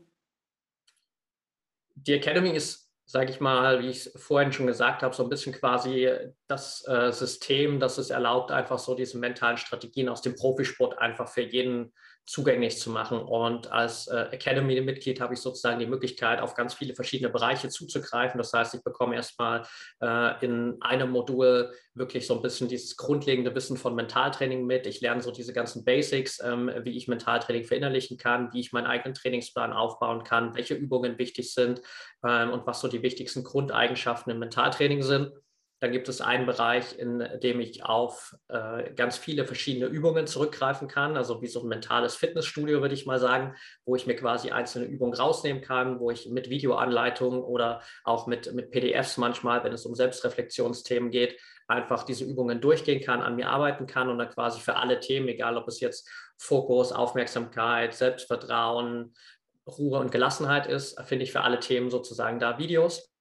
[1.95, 5.29] Die Academy ist sage ich mal, wie ich es vorhin schon gesagt habe, so ein
[5.29, 6.09] bisschen quasi
[6.49, 11.29] das äh, System, das es erlaubt, einfach so diese mentalen Strategien aus dem Profisport einfach
[11.29, 11.93] für jeden
[12.27, 13.19] zugänglich zu machen.
[13.19, 18.39] Und als äh, Academy-Mitglied habe ich sozusagen die Möglichkeit, auf ganz viele verschiedene Bereiche zuzugreifen.
[18.39, 19.63] Das heißt, ich bekomme erstmal
[20.01, 24.87] äh, in einem Modul wirklich so ein bisschen dieses grundlegende Wissen von Mentaltraining mit.
[24.87, 28.87] Ich lerne so diese ganzen Basics, ähm, wie ich Mentaltraining verinnerlichen kann, wie ich meinen
[28.87, 31.83] eigenen Trainingsplan aufbauen kann, welche Übungen wichtig sind
[32.27, 35.31] ähm, und was so die wichtigsten Grundeigenschaften im Mentaltraining sind.
[35.85, 40.89] Dann gibt es einen Bereich, in dem ich auf äh, ganz viele verschiedene Übungen zurückgreifen
[40.89, 43.55] kann, also wie so ein mentales Fitnessstudio, würde ich mal sagen,
[43.85, 48.51] wo ich mir quasi einzelne Übungen rausnehmen kann, wo ich mit Videoanleitungen oder auch mit,
[48.55, 53.51] mit PDFs manchmal, wenn es um Selbstreflexionsthemen geht, einfach diese Übungen durchgehen kann, an mir
[53.51, 56.09] arbeiten kann und dann quasi für alle Themen, egal ob es jetzt
[56.39, 59.15] Fokus, Aufmerksamkeit, Selbstvertrauen,
[59.67, 63.14] Ruhe und Gelassenheit ist, finde ich für alle Themen sozusagen da Videos.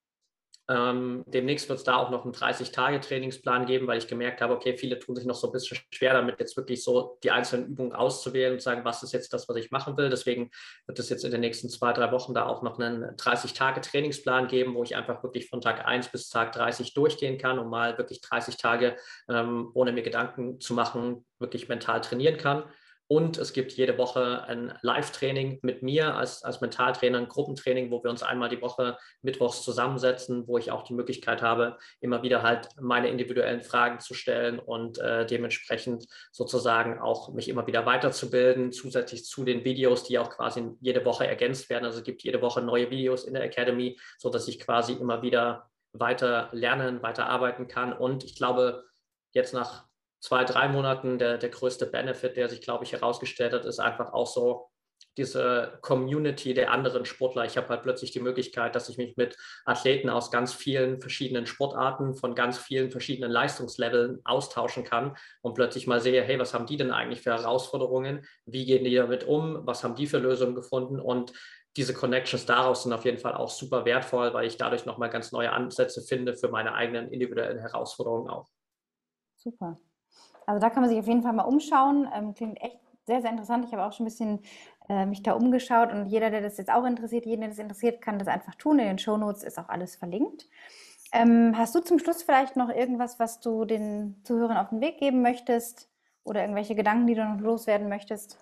[0.70, 4.78] Ähm, demnächst wird es da auch noch einen 30-Tage-Trainingsplan geben, weil ich gemerkt habe, okay,
[4.78, 7.92] viele tun sich noch so ein bisschen schwer damit, jetzt wirklich so die einzelnen Übungen
[7.92, 10.10] auszuwählen und sagen, was ist jetzt das, was ich machen will.
[10.10, 10.52] Deswegen
[10.86, 14.76] wird es jetzt in den nächsten zwei, drei Wochen da auch noch einen 30-Tage-Trainingsplan geben,
[14.76, 18.22] wo ich einfach wirklich von Tag 1 bis Tag 30 durchgehen kann und mal wirklich
[18.22, 18.96] 30 Tage,
[19.28, 22.64] ähm, ohne mir Gedanken zu machen, wirklich mental trainieren kann.
[23.08, 28.04] Und es gibt jede Woche ein Live-Training mit mir als, als Mentaltrainer, ein Gruppentraining, wo
[28.04, 32.42] wir uns einmal die Woche mittwochs zusammensetzen, wo ich auch die Möglichkeit habe, immer wieder
[32.42, 38.72] halt meine individuellen Fragen zu stellen und äh, dementsprechend sozusagen auch mich immer wieder weiterzubilden,
[38.72, 41.86] zusätzlich zu den Videos, die auch quasi jede Woche ergänzt werden.
[41.86, 45.70] Also es gibt jede Woche neue Videos in der Academy, sodass ich quasi immer wieder
[45.92, 47.94] weiter lernen, weiter arbeiten kann.
[47.94, 48.86] Und ich glaube,
[49.34, 49.86] jetzt nach
[50.24, 54.14] zwei, drei Monaten der, der größte Benefit, der sich, glaube ich, herausgestellt hat, ist einfach
[54.14, 54.70] auch so
[55.18, 57.44] diese Community der anderen Sportler.
[57.44, 61.46] Ich habe halt plötzlich die Möglichkeit, dass ich mich mit Athleten aus ganz vielen verschiedenen
[61.46, 66.68] Sportarten, von ganz vielen verschiedenen Leistungsleveln austauschen kann und plötzlich mal sehe, hey, was haben
[66.68, 68.26] die denn eigentlich für Herausforderungen?
[68.46, 69.68] Wie gehen die damit um?
[69.68, 71.02] Was haben die für Lösungen gefunden?
[71.02, 71.34] Und
[71.76, 75.34] diese Connections daraus sind auf jeden Fall auch super wertvoll, weil ich dadurch nochmal ganz
[75.34, 78.48] neue Ansätze finde für meine eigenen individuellen Herausforderungen auch.
[79.36, 79.78] Super.
[80.46, 82.08] Also da kann man sich auf jeden Fall mal umschauen.
[82.14, 83.66] Ähm, klingt echt sehr, sehr interessant.
[83.66, 84.40] Ich habe auch schon ein bisschen
[84.90, 88.02] äh, mich da umgeschaut und jeder, der das jetzt auch interessiert, jeden, der das interessiert,
[88.02, 88.80] kann das einfach tun.
[88.80, 90.48] In den Show Notes ist auch alles verlinkt.
[91.12, 94.98] Ähm, hast du zum Schluss vielleicht noch irgendwas, was du den Zuhörern auf den Weg
[94.98, 95.90] geben möchtest
[96.24, 98.40] oder irgendwelche Gedanken, die du noch loswerden möchtest?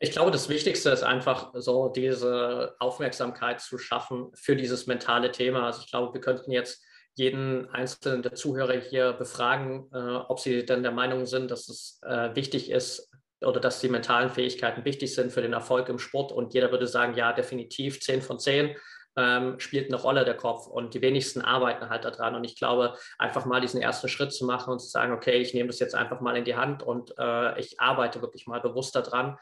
[0.00, 5.64] Ich glaube, das Wichtigste ist einfach so diese Aufmerksamkeit zu schaffen für dieses mentale Thema.
[5.64, 6.84] Also ich glaube, wir könnten jetzt
[7.18, 12.00] jeden einzelnen der Zuhörer hier befragen, äh, ob sie denn der Meinung sind, dass es
[12.06, 13.10] äh, wichtig ist
[13.40, 16.32] oder dass die mentalen Fähigkeiten wichtig sind für den Erfolg im Sport.
[16.32, 18.76] Und jeder würde sagen, ja, definitiv 10 von 10
[19.16, 22.36] ähm, spielt eine Rolle der Kopf und die wenigsten arbeiten halt daran.
[22.36, 25.54] Und ich glaube, einfach mal diesen ersten Schritt zu machen und zu sagen, okay, ich
[25.54, 28.94] nehme das jetzt einfach mal in die Hand und äh, ich arbeite wirklich mal bewusst
[28.94, 29.36] daran,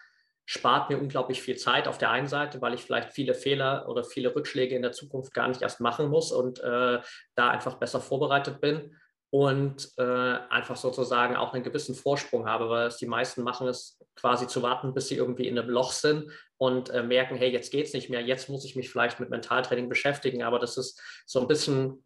[0.47, 4.05] spart mir unglaublich viel Zeit auf der einen Seite, weil ich vielleicht viele Fehler oder
[4.05, 7.01] viele Rückschläge in der Zukunft gar nicht erst machen muss und äh,
[7.35, 8.97] da einfach besser vorbereitet bin
[9.31, 13.99] und äh, einfach sozusagen auch einen gewissen Vorsprung habe, weil es die meisten machen es
[14.15, 17.73] quasi zu warten, bis sie irgendwie in einem Loch sind und äh, merken, hey, jetzt
[17.73, 21.03] geht es nicht mehr, jetzt muss ich mich vielleicht mit Mentaltraining beschäftigen, aber das ist
[21.27, 22.05] so ein bisschen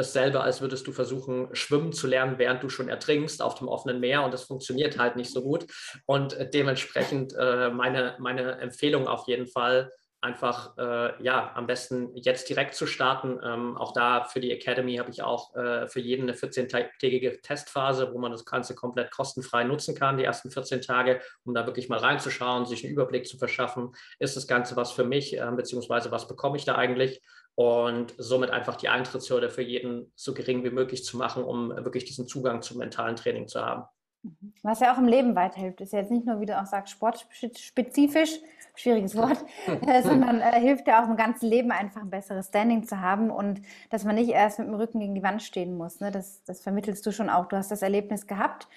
[0.00, 4.00] dasselbe, als würdest du versuchen, schwimmen zu lernen, während du schon ertrinkst auf dem offenen
[4.00, 5.66] Meer und das funktioniert halt nicht so gut.
[6.06, 9.92] Und äh, dementsprechend äh, meine, meine Empfehlung auf jeden Fall,
[10.22, 13.40] einfach äh, ja am besten jetzt direkt zu starten.
[13.42, 18.12] Ähm, auch da für die Academy habe ich auch äh, für jeden eine 14-tägige Testphase,
[18.12, 21.88] wo man das Ganze komplett kostenfrei nutzen kann, die ersten 14 Tage, um da wirklich
[21.88, 23.92] mal reinzuschauen, sich einen Überblick zu verschaffen.
[24.18, 27.22] Ist das Ganze was für mich, äh, beziehungsweise was bekomme ich da eigentlich?
[27.54, 32.04] Und somit einfach die Eintrittshürde für jeden so gering wie möglich zu machen, um wirklich
[32.04, 33.84] diesen Zugang zum mentalen Training zu haben.
[34.22, 34.52] Mhm.
[34.62, 36.92] Was ja auch im Leben weiterhilft, ist ja jetzt nicht nur, wie du auch sagst,
[36.92, 38.38] sportspezifisch,
[38.74, 39.44] schwieriges Wort,
[39.86, 43.30] äh, sondern äh, hilft ja auch im ganzen Leben einfach ein besseres Standing zu haben
[43.30, 46.00] und dass man nicht erst mit dem Rücken gegen die Wand stehen muss.
[46.00, 46.10] Ne?
[46.10, 47.46] Das, das vermittelst du schon auch.
[47.46, 48.68] Du hast das Erlebnis gehabt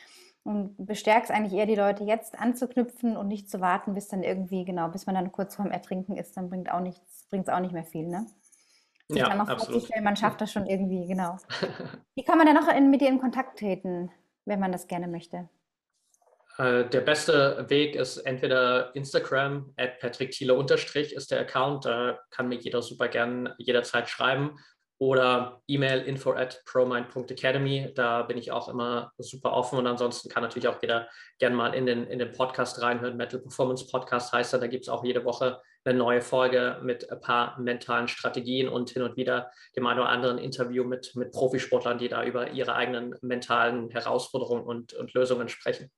[0.44, 4.66] und bestärkst eigentlich eher die Leute jetzt anzuknüpfen und nicht zu warten, bis dann irgendwie,
[4.66, 7.62] genau, bis man dann kurz vorm Ertrinken ist, dann bringt auch nichts, bringt es auch
[7.62, 8.08] nicht mehr viel.
[8.08, 8.26] Ne?
[9.10, 11.38] Sich ja, dann noch vorzustellen, man schafft das schon irgendwie, genau.
[12.16, 14.12] Wie kann man denn noch in, mit dir in Kontakt treten,
[14.46, 15.50] wenn man das gerne möchte?
[16.58, 22.20] Äh, der beste Weg ist entweder Instagram, at Patrick Thiele unterstrich ist der Account, da
[22.30, 24.58] kann mir jeder super gern jederzeit schreiben
[25.00, 27.92] oder E-Mail info at promind.academy.
[27.96, 31.74] Da bin ich auch immer super offen und ansonsten kann natürlich auch jeder gerne mal
[31.74, 33.18] in den, in den Podcast reinhören.
[33.18, 34.60] Metal Performance Podcast heißt er.
[34.60, 38.90] Da gibt es auch jede Woche eine neue Folge mit ein paar mentalen Strategien und
[38.92, 42.76] hin und wieder dem einen oder anderen Interview mit, mit Profisportlern, die da über ihre
[42.76, 45.92] eigenen mentalen Herausforderungen und, und Lösungen sprechen.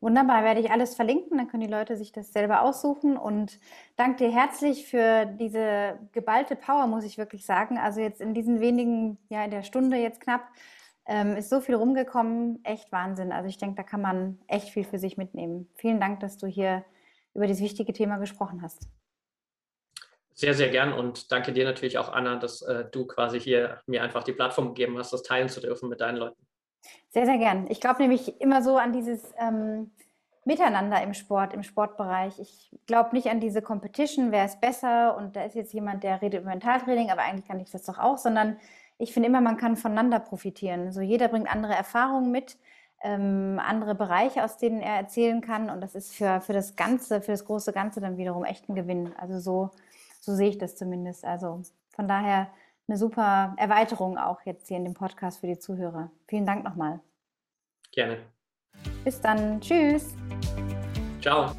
[0.00, 3.60] Wunderbar, werde ich alles verlinken, dann können die Leute sich das selber aussuchen und
[3.96, 7.76] danke dir herzlich für diese geballte Power, muss ich wirklich sagen.
[7.76, 10.48] Also jetzt in diesen wenigen, ja in der Stunde jetzt knapp,
[11.04, 13.30] ähm, ist so viel rumgekommen, echt Wahnsinn.
[13.30, 15.68] Also ich denke, da kann man echt viel für sich mitnehmen.
[15.74, 16.82] Vielen Dank, dass du hier
[17.34, 18.88] über dieses wichtige Thema gesprochen hast.
[20.32, 24.02] Sehr, sehr gern und danke dir natürlich auch, Anna, dass äh, du quasi hier mir
[24.02, 26.40] einfach die Plattform gegeben hast, das teilen zu dürfen mit deinen Leuten.
[27.08, 27.66] Sehr, sehr gern.
[27.68, 29.90] Ich glaube nämlich immer so an dieses ähm,
[30.44, 32.38] Miteinander im Sport, im Sportbereich.
[32.38, 36.22] Ich glaube nicht an diese Competition, wer ist besser und da ist jetzt jemand, der
[36.22, 38.56] redet über Mentaltraining, aber eigentlich kann ich das doch auch, sondern
[38.98, 40.92] ich finde immer, man kann voneinander profitieren.
[40.92, 42.58] So jeder bringt andere Erfahrungen mit,
[43.02, 47.20] ähm, andere Bereiche, aus denen er erzählen kann und das ist für, für das Ganze,
[47.20, 49.12] für das große Ganze dann wiederum echt ein Gewinn.
[49.16, 49.70] Also so,
[50.20, 51.24] so sehe ich das zumindest.
[51.24, 52.48] Also von daher
[52.90, 56.10] eine super Erweiterung auch jetzt hier in dem Podcast für die Zuhörer.
[56.26, 57.00] Vielen Dank nochmal.
[57.92, 58.18] Gerne.
[59.04, 59.60] Bis dann.
[59.60, 60.14] Tschüss.
[61.20, 61.52] Ciao.